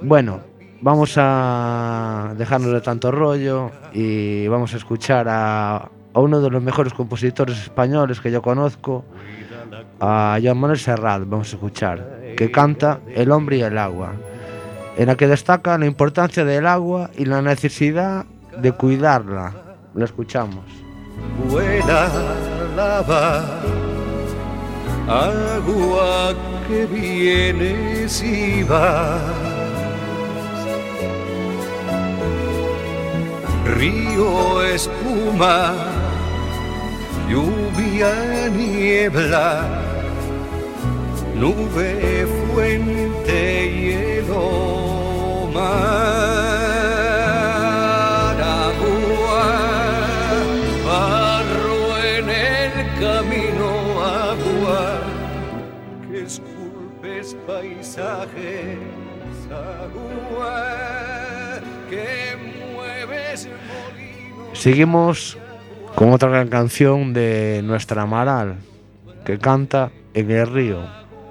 Bueno, 0.00 0.40
vamos 0.80 1.14
a 1.16 2.32
dejarnos 2.38 2.72
de 2.72 2.80
tanto 2.80 3.10
rollo 3.10 3.70
y 3.92 4.46
vamos 4.46 4.72
a 4.74 4.76
escuchar 4.76 5.26
a, 5.28 5.90
a 6.14 6.20
uno 6.20 6.40
de 6.40 6.50
los 6.50 6.62
mejores 6.62 6.92
compositores 6.92 7.58
españoles 7.58 8.20
que 8.20 8.30
yo 8.30 8.42
conozco, 8.42 9.04
a 10.00 10.38
Joan 10.42 10.76
Serrat, 10.76 11.22
vamos 11.26 11.52
a 11.52 11.56
escuchar, 11.56 12.20
que 12.36 12.50
canta 12.50 13.00
El 13.14 13.30
hombre 13.30 13.58
y 13.58 13.62
el 13.62 13.78
agua, 13.78 14.12
en 14.96 15.06
la 15.06 15.16
que 15.16 15.26
destaca 15.26 15.78
la 15.78 15.86
importancia 15.86 16.44
del 16.44 16.66
agua 16.66 17.10
y 17.16 17.24
la 17.24 17.40
necesidad 17.40 18.26
de 18.58 18.72
cuidarla. 18.72 19.54
La 19.94 20.04
escuchamos. 20.04 20.64
buena 21.48 22.08
lava, 22.76 23.44
agua 25.06 26.34
que 26.66 26.86
vienes 26.86 28.22
y 28.22 28.62
vas, 28.64 29.20
río 33.76 34.62
espuma, 34.62 35.74
lluvia 37.28 38.48
niebla, 38.50 39.68
nube 41.34 42.26
fuente 42.54 43.70
hielo 43.76 45.50
mar 45.52 45.70
agua 48.40 49.44
barro 50.86 51.80
en 52.04 52.30
el 52.30 52.72
camino 53.00 53.70
agua 54.02 54.82
que 56.10 56.18
esculpes 56.22 57.36
paisajes 57.46 58.78
agua 59.50 60.62
que 61.90 62.36
mueves 62.74 63.48
Seguimos 64.52 65.36
con 65.94 66.12
otra 66.12 66.28
gran 66.28 66.48
canción 66.48 67.12
de 67.12 67.60
nuestra 67.64 68.02
Amaral, 68.02 68.56
que 69.24 69.38
canta 69.38 69.90
En 70.14 70.30
el 70.30 70.46
río, 70.46 70.80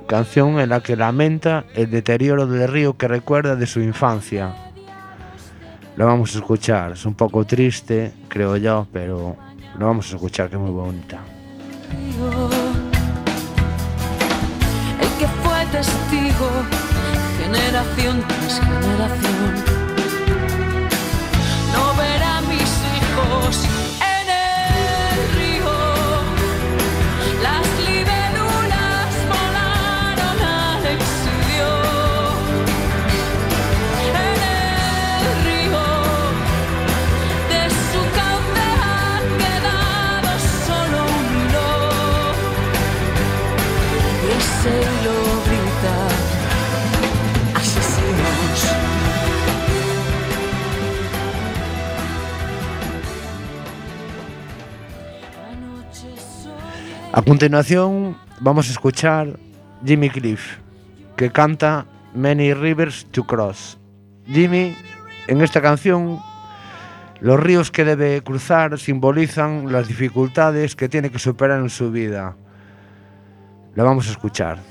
canción 0.08 0.60
en 0.60 0.70
la 0.70 0.82
que 0.82 0.96
lamenta 0.96 1.66
el 1.76 1.92
deterioro 1.92 2.48
del 2.48 2.68
río 2.68 2.98
que 2.98 3.08
recuerda 3.08 3.56
de 3.56 3.68
su 3.68 3.80
infancia. 3.80 4.54
Lo 5.96 6.06
vamos 6.06 6.36
a 6.36 6.40
escuchar, 6.40 6.94
es 6.94 7.06
un 7.06 7.14
poco 7.14 7.46
triste, 7.46 8.12
creo 8.28 8.58
yo, 8.58 8.88
pero 8.92 9.36
lo 9.78 9.86
vamos 9.86 10.12
a 10.12 10.16
escuchar, 10.16 10.50
que 10.50 10.56
es 10.56 10.62
muy 10.62 10.72
bonita. 10.72 11.20
el 15.02 15.10
que 15.20 15.28
fue 15.28 15.66
testigo 15.72 16.50
generación 17.38 18.24
tras 18.28 18.60
generación. 18.60 19.41
A 57.22 57.24
continuación 57.24 58.18
vamos 58.40 58.68
a 58.68 58.72
escuchar 58.72 59.38
Jimmy 59.86 60.10
Cliff, 60.10 60.58
que 61.16 61.32
canta 61.32 61.86
Many 62.16 62.56
Rivers 62.56 63.06
to 63.12 63.26
Cross. 63.26 63.78
Jimmy, 64.26 64.76
en 65.28 65.42
esta 65.42 65.62
canción, 65.62 66.20
los 67.20 67.40
ríos 67.40 67.70
que 67.70 67.86
debe 67.86 68.24
cruzar 68.24 68.80
simbolizan 68.80 69.72
las 69.72 69.88
dificultades 69.88 70.76
que 70.76 70.90
tiene 70.90 71.12
que 71.12 71.20
superar 71.20 71.60
en 71.60 71.70
su 71.70 71.92
vida. 71.92 72.36
Lo 73.76 73.86
vamos 73.86 74.08
a 74.08 74.12
escuchar. 74.12 74.71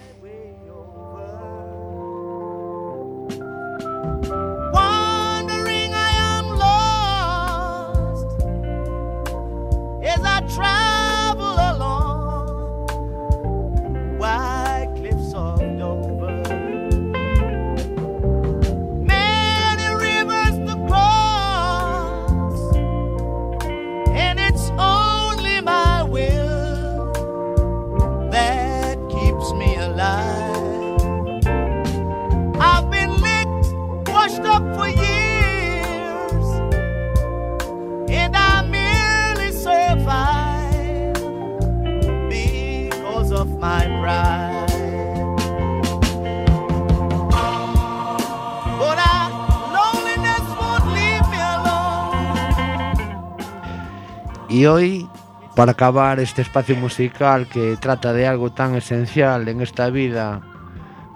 Y 54.60 54.66
hoy, 54.66 55.08
para 55.56 55.72
acabar 55.72 56.20
este 56.20 56.42
espacio 56.42 56.76
musical 56.76 57.46
que 57.46 57.78
trata 57.80 58.12
de 58.12 58.26
algo 58.26 58.52
tan 58.52 58.74
esencial 58.74 59.48
en 59.48 59.62
esta 59.62 59.88
vida 59.88 60.42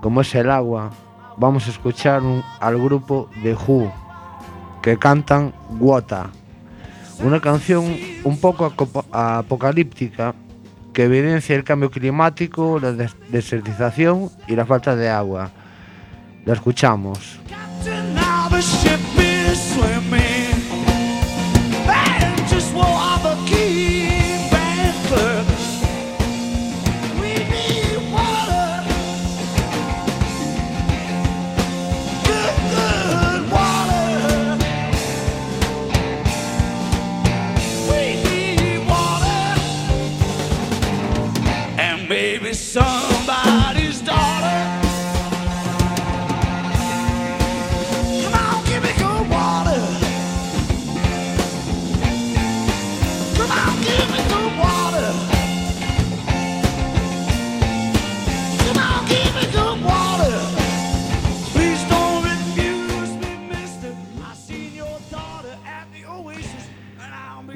como 0.00 0.22
es 0.22 0.34
el 0.34 0.50
agua, 0.50 0.88
vamos 1.36 1.66
a 1.66 1.70
escuchar 1.70 2.22
al 2.58 2.78
grupo 2.82 3.28
The 3.42 3.54
Who, 3.54 3.92
que 4.80 4.96
cantan 4.98 5.52
Wota, 5.78 6.30
una 7.22 7.38
canción 7.38 7.94
un 8.24 8.40
poco 8.40 8.72
apocalíptica 9.12 10.34
que 10.94 11.04
evidencia 11.04 11.54
el 11.54 11.64
cambio 11.64 11.90
climático, 11.90 12.78
la 12.80 12.92
des- 12.92 13.14
desertización 13.28 14.30
y 14.48 14.56
la 14.56 14.64
falta 14.64 14.96
de 14.96 15.10
agua. 15.10 15.50
La 16.46 16.54
escuchamos. 16.54 17.40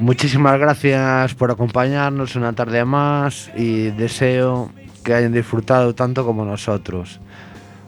Muchísimas 0.09 0.59
gracias 0.59 1.34
por 1.34 1.50
acompañarnos 1.50 2.34
una 2.34 2.54
tarde 2.54 2.82
más 2.82 3.50
y 3.54 3.90
deseo 3.90 4.70
que 5.04 5.12
hayan 5.12 5.34
disfrutado 5.34 5.94
tanto 5.94 6.24
como 6.24 6.46
nosotros. 6.46 7.20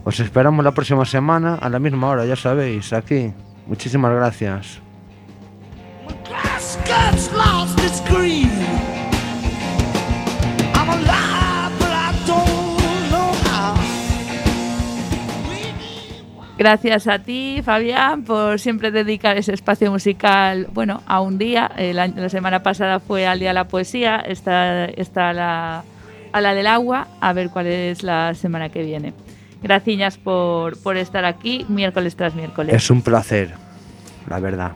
Os 0.04 0.20
esperamos 0.20 0.62
la 0.62 0.72
próxima 0.72 1.06
semana 1.06 1.54
a 1.54 1.70
la 1.70 1.78
misma 1.78 2.08
hora, 2.08 2.26
ya 2.26 2.36
sabéis, 2.36 2.92
aquí. 2.92 3.32
Muchísimas 3.66 4.12
gracias. 4.12 4.82
Gracias 16.64 17.06
a 17.06 17.18
ti, 17.20 17.62
Fabián, 17.64 18.22
por 18.22 18.60
siempre 18.60 18.90
dedicar 18.90 19.38
ese 19.38 19.54
espacio 19.54 19.90
musical, 19.90 20.68
bueno, 20.74 21.02
a 21.06 21.22
un 21.22 21.38
día. 21.38 21.70
Año- 21.74 22.12
la 22.20 22.28
semana 22.28 22.62
pasada 22.62 23.00
fue 23.00 23.26
al 23.26 23.38
Día 23.38 23.48
de 23.48 23.54
la 23.54 23.64
Poesía, 23.66 24.16
esta 24.18 24.84
a, 24.84 25.32
la, 25.32 25.84
a 26.32 26.40
la 26.42 26.52
del 26.54 26.66
agua, 26.66 27.08
a 27.18 27.32
ver 27.32 27.48
cuál 27.48 27.66
es 27.66 28.02
la 28.02 28.34
semana 28.34 28.68
que 28.68 28.82
viene. 28.82 29.14
Gracias 29.62 30.18
por, 30.18 30.76
por 30.82 30.98
estar 30.98 31.24
aquí 31.24 31.64
miércoles 31.70 32.14
tras 32.14 32.34
miércoles. 32.34 32.74
Es 32.74 32.90
un 32.90 33.00
placer, 33.00 33.54
la 34.28 34.38
verdad. 34.38 34.72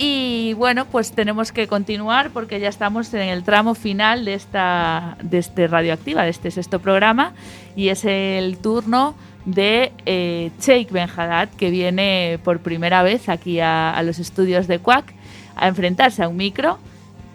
Y 0.00 0.54
bueno, 0.54 0.84
pues 0.84 1.10
tenemos 1.10 1.50
que 1.50 1.66
continuar 1.66 2.30
porque 2.30 2.60
ya 2.60 2.68
estamos 2.68 3.12
en 3.14 3.28
el 3.28 3.42
tramo 3.42 3.74
final 3.74 4.24
de 4.24 4.34
esta 4.34 5.18
de 5.20 5.38
este 5.38 5.66
Radioactiva, 5.66 6.22
de 6.22 6.30
este 6.30 6.52
sexto 6.52 6.78
programa, 6.78 7.32
y 7.74 7.88
es 7.88 8.04
el 8.04 8.58
turno 8.58 9.16
de 9.44 9.92
eh, 10.06 10.52
Sheikh 10.60 10.92
Ben 10.92 11.08
Haddad, 11.10 11.48
que 11.48 11.70
viene 11.70 12.38
por 12.44 12.60
primera 12.60 13.02
vez 13.02 13.28
aquí 13.28 13.58
a, 13.58 13.90
a 13.90 14.02
los 14.04 14.20
estudios 14.20 14.68
de 14.68 14.78
Quack 14.78 15.12
a 15.56 15.66
enfrentarse 15.66 16.22
a 16.22 16.28
un 16.28 16.36
micro 16.36 16.78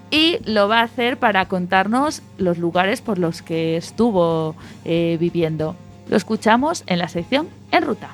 y 0.09 0.38
lo 0.45 0.70
va 0.70 0.80
a 0.80 0.84
hacer 0.84 1.18
para 1.18 1.47
contarnos 1.47 2.22
los 2.38 2.59
lugares 2.59 3.01
por 3.01 3.18
los 3.18 3.41
que 3.41 3.76
estuvo 3.76 4.55
eh, 4.86 5.18
viviendo. 5.20 5.76
Lo 6.07 6.16
escuchamos 6.16 6.84
en 6.88 6.99
la 6.99 7.09
sección 7.09 7.49
En 7.72 7.84
Ruta. 7.84 8.09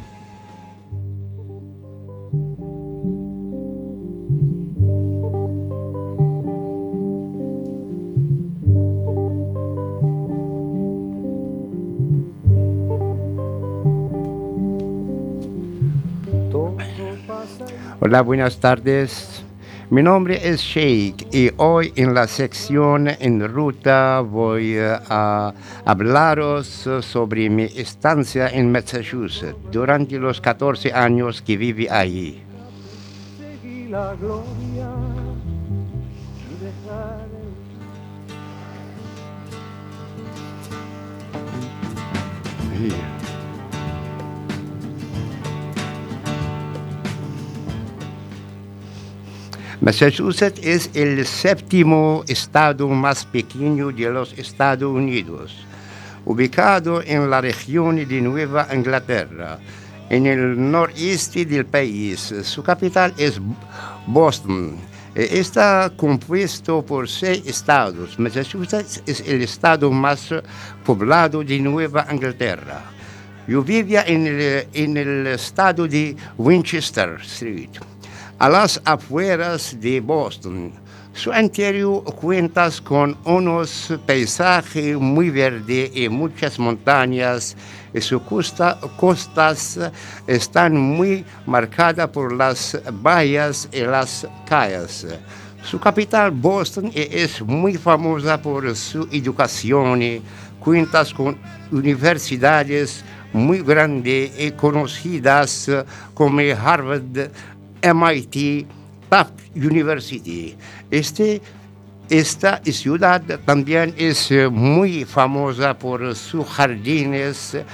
Hola, 18.01 18.21
buenas 18.21 18.61
tardes. 18.61 19.43
Mi 19.89 20.01
nombre 20.01 20.39
es 20.41 20.61
Sheikh 20.61 21.27
y 21.33 21.51
hoy 21.57 21.91
en 21.97 22.13
la 22.13 22.27
sección 22.27 23.09
En 23.09 23.45
Ruta 23.45 24.21
voy 24.21 24.77
a 24.79 25.53
hablaros 25.83 26.87
sobre 27.01 27.49
mi 27.49 27.63
estancia 27.63 28.47
en 28.47 28.71
Massachusetts 28.71 29.57
durante 29.69 30.17
los 30.17 30.39
14 30.39 30.93
años 30.93 31.41
que 31.41 31.57
viví 31.57 31.89
allí. 31.89 32.41
Massachusetts 49.81 50.59
es 50.61 50.89
el 50.93 51.25
séptimo 51.25 52.25
estado 52.27 52.89
más 52.89 53.23
pequeño 53.25 53.91
de 53.91 54.09
los 54.09 54.37
Estados 54.37 54.93
Unidos, 54.93 55.55
ubicado 56.25 57.01
en 57.01 57.29
la 57.29 57.39
región 57.39 57.95
de 57.95 58.21
Nueva 58.21 58.67
Inglaterra, 58.73 59.57
en 60.09 60.25
el 60.25 60.69
noreste 60.69 61.45
del 61.45 61.65
país. 61.65 62.33
Su 62.43 62.61
capital 62.61 63.13
es 63.17 63.39
Boston. 64.05 64.75
Eh, 65.15 65.29
Está 65.39 65.89
compuesto 65.95 66.85
por 66.85 67.07
seis 67.07 67.43
estados. 67.45 68.19
Massachusetts 68.19 69.01
es 69.05 69.21
el 69.21 69.41
estado 69.43 69.89
más 69.91 70.29
poblado 70.85 71.41
de 71.41 71.57
Nueva 71.57 72.05
Inglaterra. 72.11 72.83
Yo 73.47 73.63
vivía 73.63 74.03
en 74.05 74.27
el, 74.27 74.67
en 74.73 74.97
el 74.97 75.27
estado 75.27 75.87
de 75.87 76.17
Winchester 76.37 77.17
Street, 77.21 77.69
a 78.39 78.49
las 78.49 78.81
afueras 78.85 79.75
de 79.79 79.99
Boston. 79.99 80.71
Su 81.13 81.33
interior 81.33 82.03
cuenta 82.15 82.69
con 82.83 83.17
unos 83.25 83.93
paisajes 84.05 84.95
muy 84.97 85.29
verdes 85.29 85.91
y 85.93 86.07
muchas 86.07 86.57
montañas. 86.57 87.55
Y 87.93 87.99
sus 88.01 88.21
costa- 88.21 88.79
costas 88.97 89.79
están 90.27 90.77
muy 90.77 91.25
marcadas 91.45 92.07
por 92.09 92.31
las 92.33 92.79
bahías 92.93 93.67
y 93.73 93.81
las 93.81 94.27
calles. 94.47 95.07
Su 95.63 95.79
capital, 95.79 96.31
Boston, 96.31 96.91
e- 96.93 97.09
es 97.23 97.41
muy 97.41 97.73
famosa 97.75 98.41
por 98.41 98.73
su 98.75 99.07
educación. 99.11 100.21
Cuenta 100.59 101.03
con 101.17 101.37
universidades 101.71 103.03
muy 103.33 103.61
grandes 103.61 104.31
y 104.39 104.51
conocidas 104.51 105.69
como 106.13 106.39
Harvard, 106.39 107.29
MIT, 107.81 108.67
Taft 109.09 109.33
University. 109.55 110.55
Este, 110.91 111.41
esta 112.09 112.61
ciudad 112.63 113.21
también 113.45 113.93
es 113.97 114.31
eh, 114.31 114.47
muy 114.49 115.05
famosa 115.05 115.77
por 115.77 116.15
sus 116.15 116.45
jardines 116.47 117.55
eh, 117.55 117.65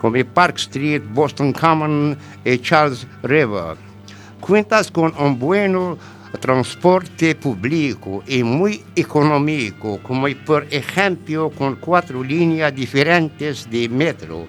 como 0.00 0.22
Park 0.24 0.56
Street, 0.56 1.02
Boston 1.12 1.52
Common 1.52 2.18
y 2.44 2.58
Charles 2.58 3.06
River. 3.22 3.76
Cuentas 4.40 4.90
con 4.90 5.14
un 5.16 5.38
buen 5.38 5.96
transporte 6.40 7.34
público 7.34 8.22
y 8.26 8.42
muy 8.42 8.82
económico, 8.96 9.98
como 10.02 10.26
por 10.44 10.66
ejemplo 10.70 11.50
con 11.50 11.76
cuatro 11.76 12.22
líneas 12.22 12.74
diferentes 12.74 13.70
de 13.70 13.88
metro, 13.88 14.46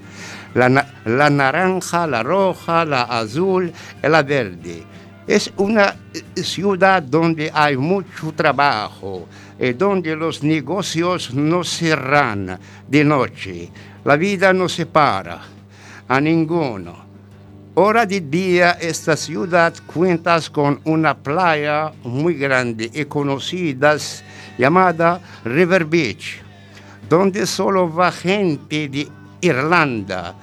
la, 0.54 0.86
la 1.06 1.30
naranja, 1.30 2.08
la 2.08 2.24
roja, 2.24 2.86
la 2.86 3.04
azul 3.04 3.72
la 4.02 4.24
verde. 4.24 4.84
Es 5.26 5.52
una 5.58 5.96
eh, 6.14 6.44
ciudad 6.44 7.02
donde 7.02 7.50
hay 7.54 7.78
mucho 7.78 8.34
trabajo, 8.36 9.28
y 9.60 9.74
donde 9.74 10.16
los 10.16 10.44
negocios 10.44 11.34
no 11.34 11.64
cerran 11.64 12.60
de 12.88 13.04
noche. 13.04 13.72
La 14.04 14.18
vida 14.18 14.52
no 14.52 14.68
se 14.68 14.86
para 14.86 15.40
a 16.08 16.20
ninguno. 16.20 17.04
Hora 17.76 18.06
de 18.06 18.22
día, 18.22 18.72
esta 18.74 19.16
ciudad 19.16 19.74
cuenta 19.88 20.40
con 20.52 20.80
una 20.84 21.16
playa 21.16 21.92
muy 22.04 22.36
grande 22.36 22.90
y 22.94 23.06
conocida 23.06 23.96
llamada 24.58 25.20
River 25.44 25.86
Beach, 25.86 26.42
donde 27.10 27.48
solo 27.48 27.92
va 27.92 28.12
gente 28.12 28.90
de 28.90 29.08
Irlanda. 29.42 30.36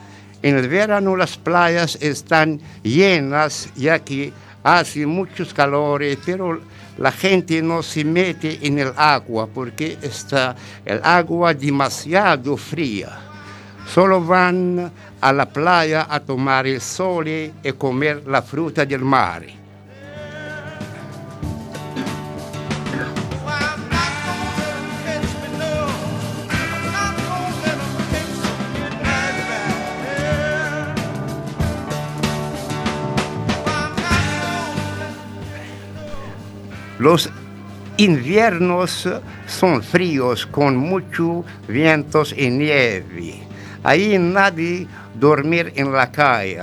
En 0.42 0.56
el 0.56 0.68
verano 0.68 1.16
las 1.16 1.36
playas 1.36 1.98
están 2.00 2.60
llenas 2.82 3.68
ya 3.76 3.98
que 3.98 4.32
hace 4.62 5.06
muchos 5.06 5.52
calores, 5.52 6.18
pero 6.24 6.60
la 6.96 7.12
gente 7.12 7.60
no 7.62 7.82
se 7.82 8.04
mete 8.04 8.58
en 8.62 8.78
el 8.78 8.92
agua 8.96 9.46
porque 9.46 9.98
está 10.00 10.56
el 10.84 11.00
agua 11.02 11.52
demasiado 11.54 12.56
fría. 12.56 13.18
Solo 13.86 14.24
van 14.24 14.90
a 15.20 15.32
la 15.32 15.46
playa 15.46 16.06
a 16.08 16.20
tomar 16.20 16.66
el 16.66 16.80
sol 16.80 17.28
y 17.28 17.52
comer 17.76 18.22
la 18.26 18.40
fruta 18.40 18.86
del 18.86 19.00
mar. 19.00 19.59
Los 37.00 37.30
inviernos 37.96 39.08
son 39.46 39.82
fríos 39.82 40.44
con 40.46 40.76
muchos 40.76 41.46
vientos 41.66 42.34
y 42.36 42.50
nieve. 42.50 43.40
Ahí 43.82 44.18
nadie 44.18 44.86
dormir 45.18 45.72
en 45.76 45.92
la 45.92 46.12
calle. 46.12 46.60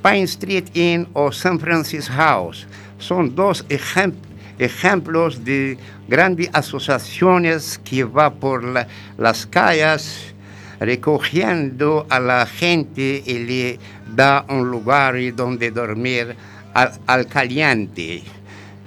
Pine 0.00 0.22
Street 0.22 0.66
Inn 0.74 1.08
o 1.12 1.32
San 1.32 1.58
Francisco 1.58 2.12
House 2.14 2.68
son 2.98 3.34
dos 3.34 3.66
ejem- 3.68 4.14
ejemplos 4.60 5.44
de 5.44 5.76
grandes 6.06 6.50
asociaciones 6.52 7.80
que 7.84 8.04
va 8.04 8.32
por 8.32 8.62
la- 8.62 8.86
las 9.18 9.44
calles 9.44 10.32
recogiendo 10.78 12.06
a 12.10 12.20
la 12.20 12.46
gente 12.46 13.24
y 13.26 13.38
le 13.40 13.78
da 14.14 14.44
un 14.48 14.70
lugar 14.70 15.16
donde 15.34 15.72
dormir 15.72 16.36
al, 16.74 16.92
al 17.08 17.26
caliente. 17.26 18.22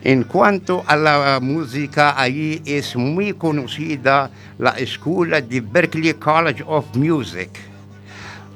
En 0.03 0.23
cuanto 0.23 0.83
a 0.87 0.95
la 0.95 1.39
música, 1.41 2.19
allí 2.19 2.61
es 2.65 2.95
muy 2.95 3.33
conocida 3.33 4.29
la 4.57 4.71
escuela 4.71 5.41
de 5.41 5.59
Berklee 5.59 6.13
College 6.13 6.63
of 6.65 6.85
Music. 6.95 7.49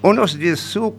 Uno 0.03 0.25
de 0.25 0.55
sus 0.55 0.93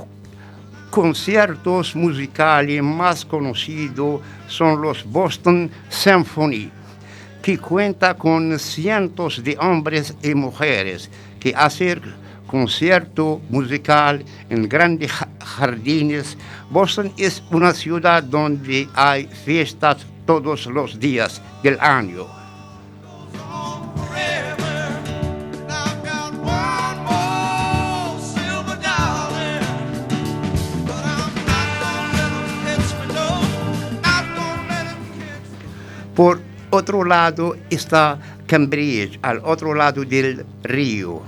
conciertos 0.91 1.97
musicales 1.97 2.83
más 2.83 3.25
conocidos 3.25 4.21
son 4.47 4.83
los 4.83 5.05
Boston 5.05 5.71
Symphony, 5.89 6.71
que 7.41 7.57
cuenta 7.59 8.15
con 8.15 8.59
cientos 8.59 9.43
de 9.43 9.57
hombres 9.59 10.15
y 10.23 10.35
mujeres 10.35 11.09
que 11.41 11.55
hacen 11.57 12.03
concierto 12.47 13.41
musical 13.49 14.23
en 14.51 14.69
grandes 14.69 15.11
ja- 15.11 15.29
jardines. 15.43 16.37
Boston 16.69 17.11
es 17.17 17.43
una 17.51 17.73
ciudad 17.73 18.23
donde 18.23 18.87
hay 18.95 19.27
fiestas 19.45 20.07
todos 20.27 20.67
los 20.67 20.99
días 20.99 21.41
del 21.63 21.79
año. 21.81 22.27
Por 36.15 36.41
otro 36.71 37.05
lado 37.05 37.57
está 37.71 38.19
Cambridge, 38.47 39.19
al 39.23 39.41
otro 39.45 39.75
lado 39.75 40.05
del 40.05 40.45
río, 40.63 41.23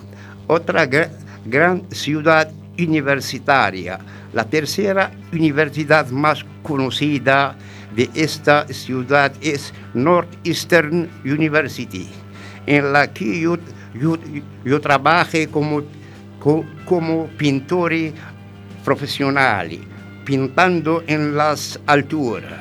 otra 0.47 0.89
gra- 0.89 1.11
gran 1.47 1.83
ciudad 1.91 2.51
universitaria, 2.79 3.99
la 4.33 4.45
tercera 4.45 5.11
universidad 5.33 6.09
más 6.11 6.45
conocida 6.63 7.57
de 7.97 8.11
esta 8.15 8.67
ciudad 8.69 9.33
es 9.41 9.73
Northeastern 9.95 11.09
University, 11.25 12.09
en 12.67 12.93
la 12.93 13.13
que 13.13 13.41
yo, 13.41 13.57
yo, 13.95 14.17
yo 14.65 14.81
como, 15.51 15.83
co- 16.41 16.65
como 16.85 17.27
pintor 17.39 17.93
profesional, 18.85 19.71
pintando 20.25 21.03
en 21.07 21.37
las 21.37 21.79
alturas. 21.87 22.53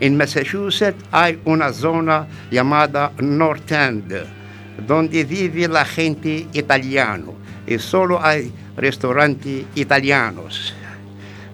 En 0.00 0.16
Massachusetts 0.16 1.02
hay 1.10 1.38
una 1.44 1.72
zona 1.72 2.26
llamada 2.50 3.12
North 3.18 3.70
End, 3.72 4.12
donde 4.86 5.24
vive 5.24 5.68
la 5.68 5.84
gente 5.84 6.46
italiana 6.52 7.24
y 7.66 7.78
solo 7.78 8.22
hay 8.22 8.52
restaurantes 8.76 9.64
italianos. 9.74 10.74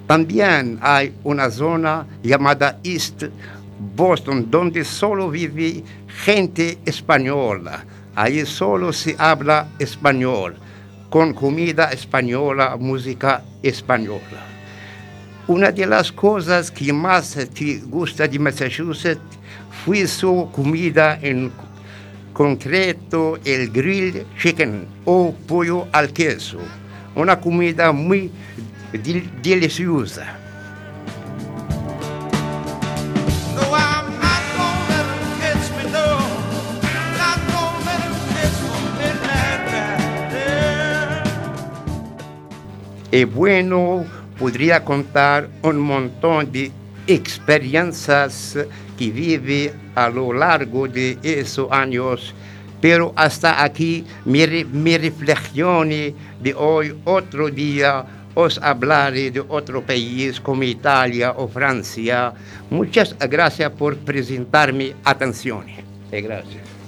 También 0.06 0.78
hay 0.82 1.14
una 1.24 1.50
zona 1.50 2.06
llamada 2.22 2.78
East 2.82 3.24
Boston, 3.96 4.50
donde 4.50 4.84
solo 4.84 5.30
vive 5.30 5.82
gente 6.24 6.78
española. 6.84 7.84
Ahí 8.14 8.44
solo 8.44 8.92
se 8.92 9.16
habla 9.18 9.68
español, 9.78 10.56
con 11.08 11.32
comida 11.32 11.90
española, 11.92 12.76
música 12.78 13.42
española. 13.62 14.52
Una 15.48 15.72
de 15.72 15.86
las 15.86 16.12
cosas 16.12 16.70
que 16.70 16.92
más 16.92 17.36
te 17.54 17.78
gusta 17.78 18.28
de 18.28 18.38
Massachusetts 18.38 19.38
fue 19.84 20.06
su 20.06 20.48
comida 20.52 21.18
en 21.20 21.50
concreto 22.32 23.38
el 23.44 23.70
grilled 23.70 24.24
chicken 24.40 24.86
o 25.04 25.34
pollo 25.46 25.86
al 25.92 26.12
queso, 26.12 26.58
una 27.14 27.38
comida 27.40 27.92
muy 27.92 28.30
deliciosa. 28.92 30.38
Y 43.14 43.24
bueno, 43.24 44.06
podría 44.38 44.82
contar 44.82 45.46
un 45.60 45.78
montón 45.78 46.50
de 46.50 46.72
experiencias 47.06 48.56
que 48.98 49.10
vive 49.10 49.74
a 49.94 50.08
lo 50.08 50.32
largo 50.32 50.88
de 50.88 51.18
esos 51.22 51.70
años, 51.70 52.34
pero 52.80 53.12
hasta 53.14 53.62
aquí 53.62 54.06
mi, 54.24 54.46
mi 54.64 54.96
reflexión 54.96 55.90
de 55.90 56.54
hoy, 56.56 56.96
otro 57.04 57.50
día 57.50 58.06
os 58.34 58.58
hablaré 58.62 59.30
de 59.30 59.40
otro 59.40 59.82
país 59.82 60.40
como 60.40 60.62
Italia 60.62 61.32
o 61.36 61.48
Francia. 61.48 62.32
Muchas 62.70 63.16
gracias 63.18 63.70
por 63.72 63.96
presentarme 63.98 64.94
atención. 65.04 65.66
Eh, 66.10 66.20
Gracias. 66.20 66.81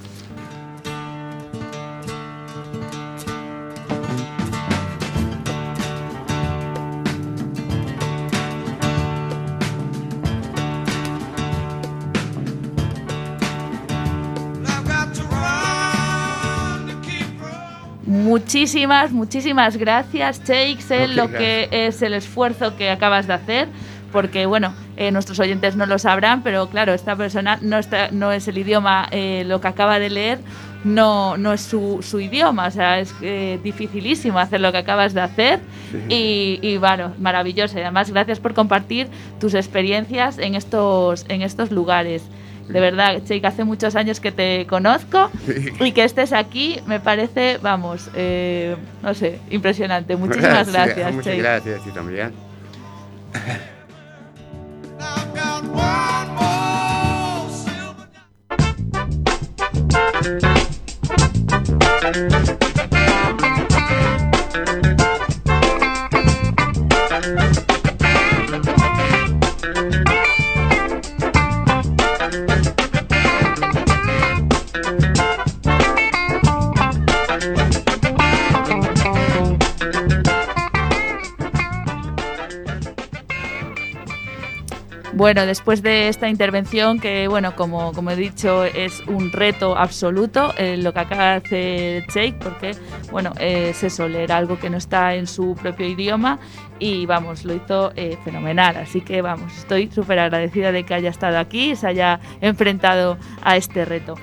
Muchísimas, 18.34 19.12
muchísimas 19.12 19.76
gracias, 19.76 20.42
Cheik. 20.42 20.80
Sé 20.80 21.04
Ok, 21.04 21.10
lo 21.12 21.30
que 21.30 21.68
es 21.70 22.02
el 22.02 22.14
esfuerzo 22.14 22.76
que 22.76 22.90
acabas 22.90 23.28
de 23.28 23.34
hacer, 23.34 23.68
porque, 24.10 24.46
bueno, 24.46 24.74
eh, 24.96 25.12
nuestros 25.12 25.38
oyentes 25.38 25.76
no 25.76 25.86
lo 25.86 26.00
sabrán, 26.00 26.42
pero 26.42 26.68
claro, 26.68 26.94
esta 26.94 27.14
persona 27.14 27.60
no, 27.62 27.78
está, 27.78 28.10
no 28.10 28.32
es 28.32 28.48
el 28.48 28.58
idioma, 28.58 29.06
eh, 29.12 29.44
lo 29.46 29.60
que 29.60 29.68
acaba 29.68 30.00
de 30.00 30.10
leer 30.10 30.38
no, 30.82 31.36
no 31.36 31.52
es 31.52 31.60
su, 31.60 32.00
su 32.02 32.18
idioma, 32.18 32.66
o 32.66 32.70
sea, 32.72 32.98
es 32.98 33.14
eh, 33.22 33.60
dificilísimo 33.62 34.40
hacer 34.40 34.60
lo 34.60 34.72
que 34.72 34.78
acabas 34.78 35.14
de 35.14 35.20
hacer. 35.20 35.60
Y, 36.08 36.58
y, 36.60 36.76
bueno, 36.76 37.12
maravilloso. 37.20 37.78
Y 37.78 37.82
además, 37.82 38.10
gracias 38.10 38.40
por 38.40 38.52
compartir 38.52 39.06
tus 39.38 39.54
experiencias 39.54 40.38
en 40.38 40.56
estos, 40.56 41.24
en 41.28 41.42
estos 41.42 41.70
lugares. 41.70 42.24
De 42.68 42.80
verdad, 42.80 43.22
Cheik, 43.24 43.44
hace 43.44 43.64
muchos 43.64 43.94
años 43.94 44.20
que 44.20 44.32
te 44.32 44.66
conozco 44.66 45.30
y 45.80 45.92
que 45.92 46.04
estés 46.04 46.32
aquí 46.32 46.80
me 46.86 47.00
parece, 47.00 47.58
vamos, 47.62 48.10
eh, 48.14 48.76
no 49.02 49.14
sé, 49.14 49.38
impresionante. 49.50 50.16
Muchísimas 50.16 50.68
gracias, 50.72 51.12
Muchas 51.12 51.32
Cheik. 51.32 51.42
gracias 51.42 51.80
a 51.80 51.84
ti 51.84 51.90
también. 51.90 52.32
Bueno, 85.16 85.46
después 85.46 85.80
de 85.80 86.08
esta 86.08 86.28
intervención, 86.28 86.98
que 86.98 87.28
bueno, 87.28 87.54
como, 87.54 87.92
como 87.92 88.10
he 88.10 88.16
dicho, 88.16 88.64
es 88.64 89.00
un 89.06 89.30
reto 89.30 89.78
absoluto 89.78 90.52
eh, 90.58 90.76
lo 90.76 90.92
que 90.92 90.98
acaba 90.98 91.24
de 91.24 91.36
hacer 91.36 92.06
Jake, 92.08 92.34
porque 92.40 92.72
bueno, 93.12 93.32
eh, 93.38 93.68
es 93.70 93.84
eso, 93.84 94.08
algo 94.30 94.58
que 94.58 94.70
no 94.70 94.76
está 94.76 95.14
en 95.14 95.28
su 95.28 95.54
propio 95.54 95.86
idioma 95.86 96.40
y 96.80 97.06
vamos, 97.06 97.44
lo 97.44 97.54
hizo 97.54 97.92
eh, 97.94 98.18
fenomenal. 98.24 98.76
Así 98.76 99.02
que 99.02 99.22
vamos, 99.22 99.56
estoy 99.56 99.88
súper 99.88 100.18
agradecida 100.18 100.72
de 100.72 100.82
que 100.82 100.94
haya 100.94 101.10
estado 101.10 101.38
aquí 101.38 101.70
y 101.70 101.76
se 101.76 101.86
haya 101.86 102.18
enfrentado 102.40 103.16
a 103.44 103.56
este 103.56 103.84
reto. 103.84 104.16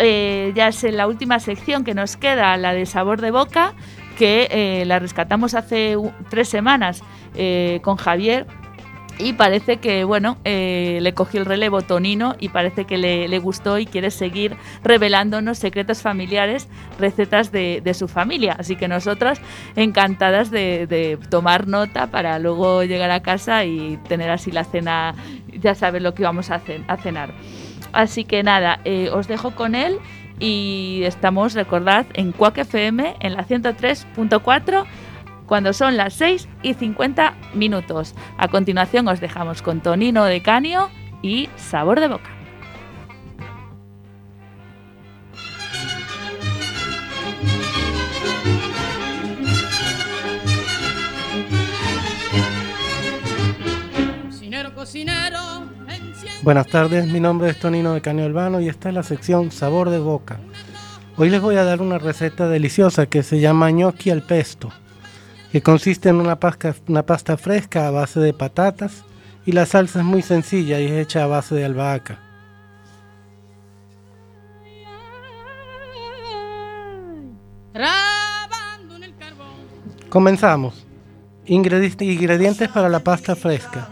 Eh, 0.00 0.52
ya 0.54 0.68
es 0.68 0.84
en 0.84 0.96
la 0.96 1.08
última 1.08 1.40
sección 1.40 1.82
que 1.82 1.94
nos 1.94 2.16
queda, 2.16 2.56
la 2.56 2.72
de 2.72 2.86
sabor 2.86 3.20
de 3.20 3.32
boca, 3.32 3.74
que 4.16 4.84
la 4.86 5.00
rescatamos 5.00 5.54
hace 5.54 5.96
tres 6.28 6.48
semanas 6.48 7.02
con 7.82 7.96
Javier 7.96 8.46
y 9.22 9.32
parece 9.34 9.76
que, 9.78 10.04
bueno, 10.04 10.38
eh, 10.44 10.98
le 11.02 11.12
cogió 11.14 11.40
el 11.40 11.46
relevo 11.46 11.82
Tonino 11.82 12.36
y 12.40 12.48
parece 12.48 12.84
que 12.84 12.98
le, 12.98 13.28
le 13.28 13.38
gustó 13.38 13.78
y 13.78 13.86
quiere 13.86 14.10
seguir 14.10 14.56
revelándonos 14.82 15.58
secretos 15.58 16.02
familiares, 16.02 16.68
recetas 16.98 17.52
de, 17.52 17.80
de 17.84 17.94
su 17.94 18.08
familia. 18.08 18.56
Así 18.58 18.76
que 18.76 18.88
nosotras 18.88 19.40
encantadas 19.76 20.50
de, 20.50 21.18
tomar 21.30 21.66
nota 21.68 22.08
para 22.08 22.38
luego 22.38 22.82
llegar 22.84 23.10
a 23.10 23.20
casa 23.20 23.64
y 23.64 23.98
tener 24.08 24.30
así 24.30 24.50
la 24.50 24.64
cena, 24.64 25.14
ya 25.52 25.74
sabes 25.74 26.02
lo 26.02 26.14
que 26.14 26.22
vamos 26.22 26.50
a, 26.50 26.60
cen- 26.60 26.84
a 26.88 26.96
cenar. 26.96 27.32
Así 27.92 28.24
que 28.24 28.42
nada, 28.42 28.80
eh, 28.84 29.10
os 29.12 29.28
dejo 29.28 29.52
con 29.52 29.74
él 29.74 29.98
y 30.38 31.02
estamos, 31.04 31.54
recordad, 31.54 32.06
en 32.14 32.32
Quack 32.32 32.58
FM, 32.58 33.16
en 33.20 33.34
la 33.34 33.44
103.4 33.44 34.84
cuando 35.50 35.72
son 35.72 35.96
las 35.96 36.14
6 36.14 36.48
y 36.62 36.74
50 36.74 37.34
minutos. 37.54 38.14
A 38.38 38.46
continuación 38.46 39.08
os 39.08 39.20
dejamos 39.20 39.62
con 39.62 39.80
Tonino 39.80 40.24
de 40.24 40.40
Canio 40.42 40.90
y 41.22 41.48
Sabor 41.56 41.98
de 41.98 42.06
Boca. 42.06 42.30
Buenas 56.44 56.68
tardes, 56.68 57.08
mi 57.08 57.18
nombre 57.18 57.50
es 57.50 57.58
Tonino 57.58 57.94
de 57.94 58.00
Canio 58.00 58.24
Albano 58.24 58.60
y 58.60 58.68
esta 58.68 58.90
es 58.90 58.94
la 58.94 59.02
sección 59.02 59.50
Sabor 59.50 59.90
de 59.90 59.98
Boca. 59.98 60.38
Hoy 61.16 61.28
les 61.28 61.40
voy 61.40 61.56
a 61.56 61.64
dar 61.64 61.82
una 61.82 61.98
receta 61.98 62.48
deliciosa 62.48 63.06
que 63.06 63.24
se 63.24 63.40
llama 63.40 63.72
gnocchi 63.72 64.10
al 64.10 64.22
pesto 64.22 64.70
que 65.52 65.62
consiste 65.62 66.08
en 66.08 66.16
una 66.16 66.38
pasta, 66.38 66.74
una 66.88 67.04
pasta 67.04 67.36
fresca 67.36 67.86
a 67.86 67.90
base 67.90 68.20
de 68.20 68.32
patatas 68.32 69.04
y 69.46 69.52
la 69.52 69.66
salsa 69.66 70.00
es 70.00 70.04
muy 70.04 70.22
sencilla 70.22 70.80
y 70.80 70.86
es 70.86 70.92
hecha 70.92 71.24
a 71.24 71.26
base 71.26 71.54
de 71.54 71.64
albahaca. 71.64 72.18
Comenzamos. 80.08 80.86
Ingredi- 81.46 82.00
Ingredientes 82.02 82.68
para 82.68 82.88
la 82.88 83.00
pasta 83.00 83.34
fresca. 83.36 83.88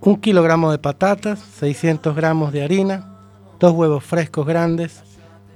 Un 0.00 0.16
kilogramo 0.20 0.70
de 0.70 0.78
patatas, 0.78 1.38
600 1.58 2.14
gramos 2.14 2.52
de 2.52 2.62
harina, 2.62 3.16
dos 3.58 3.72
huevos 3.72 4.04
frescos 4.04 4.46
grandes, 4.46 5.02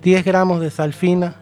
10 0.02 0.24
gramos 0.24 0.60
de 0.60 0.70
sal 0.70 0.94
fina, 0.94 1.36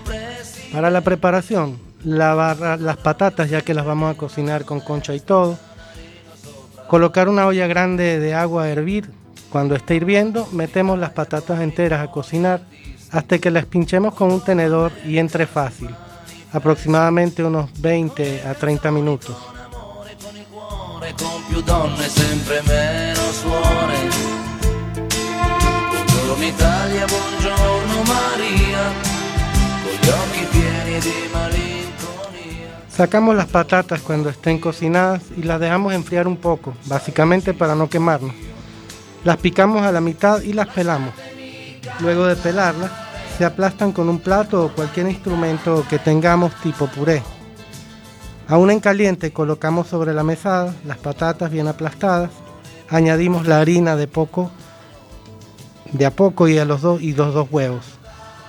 e. 0.00 0.72
Para 0.72 0.90
la 0.90 1.02
preparación, 1.02 1.78
lavar 2.04 2.80
las 2.80 2.96
patatas 2.96 3.50
ya 3.50 3.60
que 3.60 3.74
las 3.74 3.84
vamos 3.84 4.14
a 4.14 4.16
cocinar 4.16 4.64
con 4.64 4.80
concha 4.80 5.14
y 5.14 5.20
todo. 5.20 5.58
Colocar 6.88 7.28
una 7.28 7.46
olla 7.46 7.66
grande 7.66 8.18
de 8.18 8.34
agua 8.34 8.64
a 8.64 8.70
hervir. 8.70 9.10
Cuando 9.50 9.74
esté 9.74 9.96
hirviendo, 9.96 10.48
metemos 10.52 10.98
las 10.98 11.10
patatas 11.10 11.60
enteras 11.60 12.00
a 12.00 12.10
cocinar 12.10 12.62
hasta 13.10 13.38
que 13.38 13.50
las 13.50 13.66
pinchemos 13.66 14.14
con 14.14 14.32
un 14.32 14.42
tenedor 14.42 14.92
y 15.06 15.18
entre 15.18 15.46
fácil, 15.46 15.90
aproximadamente 16.52 17.44
unos 17.44 17.70
20 17.80 18.42
a 18.46 18.54
30 18.54 18.90
minutos. 18.90 19.57
Sacamos 32.90 33.36
las 33.36 33.46
patatas 33.46 34.00
cuando 34.00 34.28
estén 34.28 34.58
cocinadas 34.58 35.22
y 35.36 35.44
las 35.44 35.60
dejamos 35.60 35.92
enfriar 35.92 36.26
un 36.26 36.36
poco, 36.36 36.74
básicamente 36.86 37.54
para 37.54 37.76
no 37.76 37.88
quemarnos. 37.88 38.34
Las 39.22 39.36
picamos 39.36 39.82
a 39.82 39.92
la 39.92 40.00
mitad 40.00 40.42
y 40.42 40.52
las 40.52 40.66
pelamos. 40.66 41.14
Luego 42.00 42.26
de 42.26 42.34
pelarlas, 42.34 42.90
se 43.36 43.44
aplastan 43.44 43.92
con 43.92 44.08
un 44.08 44.18
plato 44.18 44.64
o 44.64 44.74
cualquier 44.74 45.08
instrumento 45.08 45.86
que 45.88 46.00
tengamos 46.00 46.52
tipo 46.56 46.88
puré. 46.88 47.22
Aún 48.48 48.70
en 48.70 48.80
caliente 48.80 49.30
colocamos 49.30 49.88
sobre 49.88 50.14
la 50.14 50.24
mesada 50.24 50.74
las 50.86 50.96
patatas 50.96 51.50
bien 51.50 51.68
aplastadas, 51.68 52.30
añadimos 52.88 53.46
la 53.46 53.60
harina 53.60 53.94
de 53.94 54.08
poco 54.08 54.50
de 55.92 56.06
a 56.06 56.10
poco 56.10 56.48
y 56.48 56.58
a 56.58 56.64
los 56.64 56.80
dos 56.80 57.00
y 57.02 57.12
los 57.14 57.34
dos 57.34 57.48
huevos. 57.50 57.84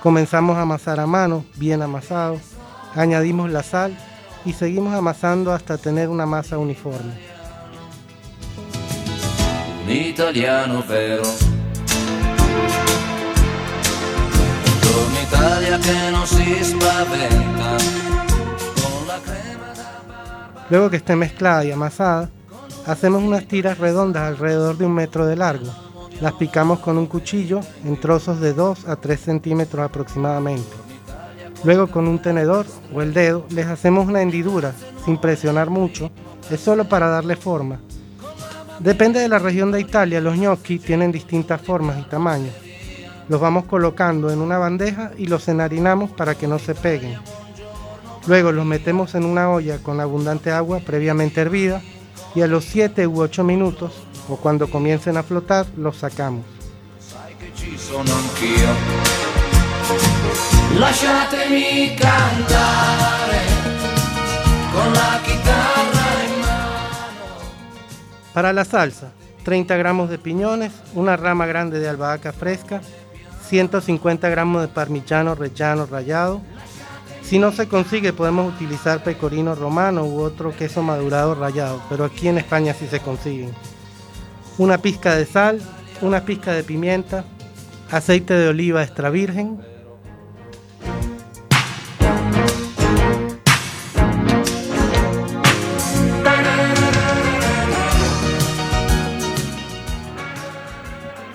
Comenzamos 0.02 0.56
a 0.56 0.62
amasar 0.62 1.00
a 1.00 1.06
mano, 1.06 1.44
bien 1.56 1.82
amasado, 1.82 2.38
añadimos 2.94 3.50
la 3.50 3.62
sal 3.62 3.96
y 4.44 4.54
seguimos 4.54 4.94
amasando 4.94 5.52
hasta 5.52 5.76
tener 5.76 6.08
una 6.08 6.24
masa 6.26 6.58
uniforme. 6.58 7.12
Un 9.84 9.90
italiano 9.90 10.82
vero. 10.88 11.24
Italia 15.30 15.78
spaventa. 16.64 17.76
Luego 20.70 20.88
que 20.88 20.98
esté 20.98 21.16
mezclada 21.16 21.64
y 21.64 21.72
amasada, 21.72 22.30
hacemos 22.86 23.22
unas 23.22 23.46
tiras 23.46 23.78
redondas 23.78 24.28
alrededor 24.28 24.78
de 24.78 24.86
un 24.86 24.94
metro 24.94 25.26
de 25.26 25.34
largo. 25.36 25.66
Las 26.20 26.34
picamos 26.34 26.78
con 26.78 26.96
un 26.96 27.06
cuchillo 27.06 27.60
en 27.84 27.98
trozos 27.98 28.40
de 28.40 28.54
2 28.54 28.88
a 28.88 28.96
3 28.96 29.20
centímetros 29.20 29.84
aproximadamente. 29.84 30.70
Luego 31.64 31.88
con 31.88 32.06
un 32.06 32.22
tenedor 32.22 32.66
o 32.94 33.02
el 33.02 33.12
dedo 33.12 33.46
les 33.50 33.66
hacemos 33.66 34.06
una 34.06 34.22
hendidura 34.22 34.72
sin 35.04 35.18
presionar 35.18 35.70
mucho, 35.70 36.10
es 36.50 36.60
solo 36.60 36.88
para 36.88 37.08
darle 37.08 37.36
forma. 37.36 37.80
Depende 38.78 39.20
de 39.20 39.28
la 39.28 39.38
región 39.38 39.72
de 39.72 39.80
Italia, 39.80 40.20
los 40.20 40.36
gnocchi 40.36 40.78
tienen 40.78 41.10
distintas 41.10 41.60
formas 41.60 41.98
y 41.98 42.02
tamaños. 42.08 42.54
Los 43.28 43.40
vamos 43.40 43.64
colocando 43.64 44.30
en 44.30 44.40
una 44.40 44.58
bandeja 44.58 45.10
y 45.18 45.26
los 45.26 45.48
enharinamos 45.48 46.10
para 46.10 46.34
que 46.34 46.46
no 46.46 46.58
se 46.58 46.74
peguen. 46.74 47.18
Luego 48.26 48.52
los 48.52 48.66
metemos 48.66 49.14
en 49.14 49.24
una 49.24 49.50
olla 49.50 49.78
con 49.78 50.00
abundante 50.00 50.50
agua 50.50 50.80
previamente 50.80 51.40
hervida 51.40 51.82
y 52.34 52.42
a 52.42 52.46
los 52.46 52.64
7 52.64 53.06
u 53.06 53.20
8 53.20 53.44
minutos 53.44 53.92
o 54.28 54.36
cuando 54.36 54.70
comiencen 54.70 55.16
a 55.16 55.22
flotar 55.22 55.66
los 55.76 55.96
sacamos. 55.96 56.44
Para 68.32 68.52
la 68.52 68.64
salsa, 68.64 69.10
30 69.44 69.76
gramos 69.76 70.08
de 70.10 70.18
piñones, 70.18 70.72
una 70.94 71.16
rama 71.16 71.46
grande 71.46 71.80
de 71.80 71.88
albahaca 71.88 72.32
fresca, 72.32 72.80
150 73.48 74.28
gramos 74.28 74.62
de 74.62 74.68
parmigiano 74.68 75.34
rellano 75.34 75.86
rallado. 75.86 76.40
Si 77.22 77.38
no 77.38 77.52
se 77.52 77.68
consigue 77.68 78.12
podemos 78.12 78.52
utilizar 78.52 79.04
pecorino 79.04 79.54
romano 79.54 80.04
u 80.04 80.20
otro 80.20 80.54
queso 80.56 80.82
madurado 80.82 81.34
rallado, 81.34 81.80
pero 81.88 82.04
aquí 82.04 82.28
en 82.28 82.38
España 82.38 82.74
sí 82.74 82.86
se 82.86 83.00
consiguen. 83.00 83.52
Una 84.58 84.78
pizca 84.78 85.14
de 85.14 85.26
sal, 85.26 85.60
una 86.00 86.24
pizca 86.24 86.52
de 86.52 86.64
pimienta, 86.64 87.24
aceite 87.90 88.34
de 88.34 88.48
oliva 88.48 88.82
extra 88.82 89.10
virgen, 89.10 89.60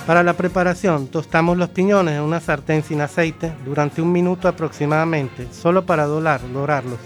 Para 0.05 0.21
la 0.21 0.33
preparación, 0.33 1.07
tostamos 1.07 1.57
los 1.57 1.69
piñones 1.69 2.15
en 2.15 2.21
una 2.21 2.39
sartén 2.39 2.83
sin 2.83 3.01
aceite 3.01 3.51
durante 3.65 4.03
un 4.03 4.11
minuto 4.11 4.47
aproximadamente, 4.47 5.47
solo 5.51 5.87
para 5.87 6.05
dorar, 6.05 6.41
dorarlos. 6.53 6.99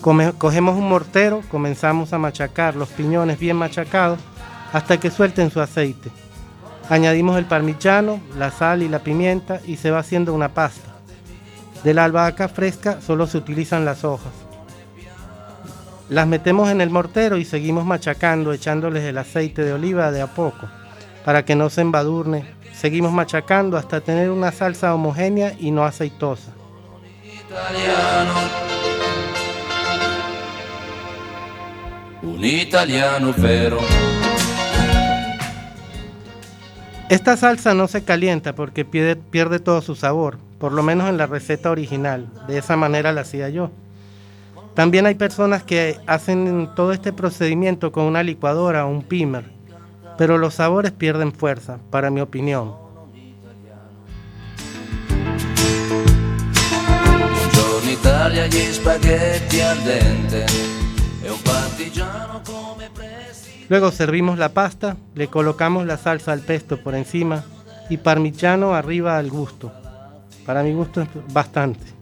Come- 0.00 0.32
cogemos 0.38 0.76
un 0.76 0.88
mortero, 0.88 1.42
comenzamos 1.50 2.12
a 2.12 2.18
machacar 2.18 2.76
los 2.76 2.90
piñones 2.90 3.40
bien 3.40 3.56
machacados 3.56 4.20
hasta 4.72 5.00
que 5.00 5.10
suelten 5.10 5.50
su 5.50 5.60
aceite. 5.60 6.10
Añadimos 6.88 7.36
el 7.36 7.46
parmigiano, 7.46 8.20
la 8.38 8.52
sal 8.52 8.84
y 8.84 8.88
la 8.88 9.00
pimienta 9.00 9.60
y 9.66 9.76
se 9.76 9.90
va 9.90 9.98
haciendo 9.98 10.34
una 10.34 10.50
pasta. 10.50 10.90
De 11.82 11.94
la 11.94 12.04
albahaca 12.04 12.48
fresca 12.48 13.00
solo 13.00 13.26
se 13.26 13.38
utilizan 13.38 13.84
las 13.84 14.04
hojas. 14.04 14.32
Las 16.10 16.28
metemos 16.28 16.70
en 16.70 16.80
el 16.80 16.90
mortero 16.90 17.38
y 17.38 17.44
seguimos 17.44 17.84
machacando, 17.84 18.52
echándoles 18.52 19.02
el 19.02 19.18
aceite 19.18 19.64
de 19.64 19.72
oliva 19.72 20.12
de 20.12 20.22
a 20.22 20.28
poco 20.28 20.68
para 21.24 21.44
que 21.44 21.54
no 21.54 21.70
se 21.70 21.80
embadurne. 21.80 22.44
Seguimos 22.74 23.12
machacando 23.12 23.76
hasta 23.76 24.00
tener 24.00 24.30
una 24.30 24.52
salsa 24.52 24.94
homogénea 24.94 25.54
y 25.58 25.70
no 25.70 25.84
aceitosa. 25.84 26.52
Italiano. 27.24 28.34
Un 32.22 32.44
italiano 32.44 33.34
vero. 33.36 33.78
Esta 37.08 37.36
salsa 37.36 37.74
no 37.74 37.86
se 37.86 38.02
calienta 38.02 38.54
porque 38.54 38.84
pierde, 38.84 39.16
pierde 39.16 39.60
todo 39.60 39.82
su 39.82 39.94
sabor, 39.94 40.38
por 40.58 40.72
lo 40.72 40.82
menos 40.82 41.08
en 41.08 41.16
la 41.16 41.26
receta 41.26 41.70
original. 41.70 42.26
De 42.48 42.58
esa 42.58 42.76
manera 42.76 43.12
la 43.12 43.20
hacía 43.20 43.50
yo. 43.50 43.70
También 44.74 45.06
hay 45.06 45.14
personas 45.14 45.62
que 45.62 45.98
hacen 46.06 46.70
todo 46.74 46.92
este 46.92 47.12
procedimiento 47.12 47.92
con 47.92 48.04
una 48.04 48.22
licuadora 48.22 48.86
o 48.86 48.90
un 48.90 49.02
pimer, 49.02 49.53
pero 50.16 50.38
los 50.38 50.54
sabores 50.54 50.92
pierden 50.92 51.32
fuerza, 51.32 51.78
para 51.90 52.10
mi 52.10 52.20
opinión. 52.20 52.74
E. 59.02 59.34
Luego 63.68 63.90
servimos 63.90 64.38
la 64.38 64.50
pasta, 64.50 64.96
le 65.14 65.28
colocamos 65.28 65.86
la 65.86 65.96
salsa 65.96 66.32
al 66.32 66.40
pesto 66.40 66.82
por 66.82 66.94
encima 66.94 67.44
y 67.88 67.96
parmigiano 67.96 68.74
arriba 68.74 69.16
al 69.18 69.30
gusto. 69.30 69.72
Para 70.44 70.62
mi 70.62 70.72
gusto 70.72 71.00
es 71.00 71.08
bastante. 71.32 71.94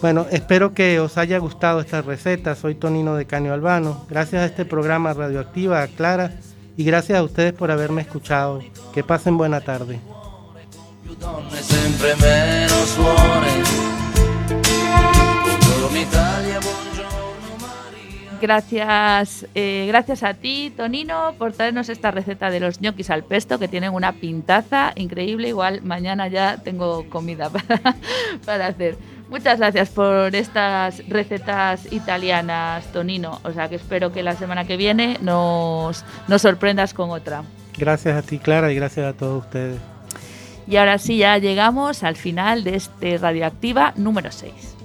Bueno, 0.00 0.26
espero 0.30 0.74
que 0.74 1.00
os 1.00 1.18
haya 1.18 1.38
gustado 1.38 1.80
esta 1.80 2.02
receta. 2.02 2.54
Soy 2.54 2.76
Tonino 2.76 3.16
de 3.16 3.26
Caño 3.26 3.52
Albano. 3.52 4.06
Gracias 4.08 4.42
a 4.42 4.46
este 4.46 4.64
programa 4.64 5.12
Radioactiva, 5.12 5.82
a 5.82 5.88
Clara, 5.88 6.38
y 6.78 6.84
gracias 6.84 7.18
a 7.18 7.24
ustedes 7.24 7.52
por 7.52 7.72
haberme 7.72 8.02
escuchado. 8.02 8.60
Que 8.94 9.02
pasen 9.02 9.36
buena 9.36 9.60
tarde. 9.60 9.98
Gracias, 18.40 19.46
eh, 19.56 19.86
gracias 19.88 20.22
a 20.22 20.34
ti, 20.34 20.72
Tonino, 20.76 21.34
por 21.36 21.52
traernos 21.52 21.88
esta 21.88 22.12
receta 22.12 22.48
de 22.48 22.60
los 22.60 22.80
ñoquis 22.80 23.10
al 23.10 23.24
pesto, 23.24 23.58
que 23.58 23.66
tienen 23.66 23.92
una 23.92 24.12
pintaza 24.12 24.92
increíble. 24.94 25.48
Igual 25.48 25.82
mañana 25.82 26.28
ya 26.28 26.58
tengo 26.58 27.10
comida 27.10 27.50
para, 27.50 27.96
para 28.46 28.68
hacer. 28.68 28.96
Muchas 29.28 29.58
gracias 29.58 29.90
por 29.90 30.34
estas 30.34 31.06
recetas 31.08 31.92
italianas, 31.92 32.86
Tonino. 32.92 33.40
O 33.44 33.52
sea 33.52 33.68
que 33.68 33.76
espero 33.76 34.10
que 34.10 34.22
la 34.22 34.34
semana 34.34 34.66
que 34.66 34.76
viene 34.76 35.18
nos, 35.20 36.04
nos 36.28 36.42
sorprendas 36.42 36.94
con 36.94 37.10
otra. 37.10 37.42
Gracias 37.76 38.16
a 38.16 38.22
ti, 38.26 38.38
Clara, 38.38 38.72
y 38.72 38.74
gracias 38.74 39.06
a 39.06 39.12
todos 39.12 39.44
ustedes. 39.44 39.78
Y 40.66 40.76
ahora 40.76 40.98
sí, 40.98 41.18
ya 41.18 41.38
llegamos 41.38 42.02
al 42.02 42.16
final 42.16 42.64
de 42.64 42.76
este 42.76 43.18
Radioactiva 43.18 43.92
número 43.96 44.30
6. 44.32 44.77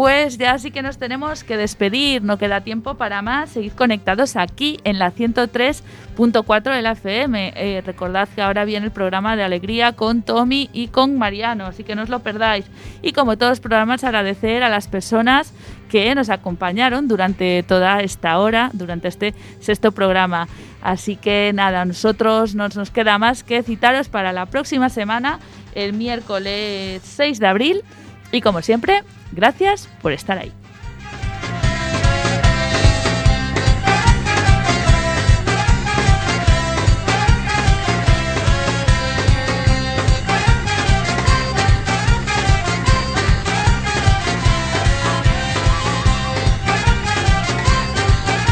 Pues 0.00 0.38
ya 0.38 0.58
sí 0.58 0.70
que 0.70 0.80
nos 0.80 0.96
tenemos 0.96 1.44
que 1.44 1.58
despedir, 1.58 2.22
no 2.22 2.38
queda 2.38 2.62
tiempo 2.62 2.94
para 2.94 3.20
más. 3.20 3.50
Seguid 3.50 3.72
conectados 3.72 4.34
aquí 4.34 4.80
en 4.84 4.98
la 4.98 5.12
103.4 5.12 6.74
de 6.74 6.80
la 6.80 6.92
FM. 6.92 7.52
Eh, 7.54 7.82
recordad 7.84 8.26
que 8.34 8.40
ahora 8.40 8.64
viene 8.64 8.86
el 8.86 8.92
programa 8.92 9.36
de 9.36 9.42
Alegría 9.42 9.92
con 9.92 10.22
Tommy 10.22 10.70
y 10.72 10.88
con 10.88 11.18
Mariano, 11.18 11.66
así 11.66 11.84
que 11.84 11.94
no 11.94 12.00
os 12.00 12.08
lo 12.08 12.20
perdáis. 12.20 12.64
Y 13.02 13.12
como 13.12 13.36
todos 13.36 13.50
los 13.50 13.60
programas, 13.60 14.02
agradecer 14.02 14.62
a 14.62 14.70
las 14.70 14.88
personas 14.88 15.52
que 15.90 16.14
nos 16.14 16.30
acompañaron 16.30 17.06
durante 17.06 17.62
toda 17.62 18.00
esta 18.00 18.38
hora, 18.38 18.70
durante 18.72 19.08
este 19.08 19.34
sexto 19.60 19.92
programa. 19.92 20.48
Así 20.80 21.16
que 21.16 21.52
nada, 21.52 21.84
nosotros 21.84 22.54
no 22.54 22.68
nos 22.68 22.90
queda 22.90 23.18
más 23.18 23.44
que 23.44 23.62
citaros 23.62 24.08
para 24.08 24.32
la 24.32 24.46
próxima 24.46 24.88
semana, 24.88 25.40
el 25.74 25.92
miércoles 25.92 27.02
6 27.04 27.38
de 27.38 27.46
abril. 27.46 27.82
Y 28.32 28.40
como 28.40 28.62
siempre, 28.62 29.02
gracias 29.32 29.88
por 30.02 30.12
estar 30.12 30.38
ahí. 30.38 30.52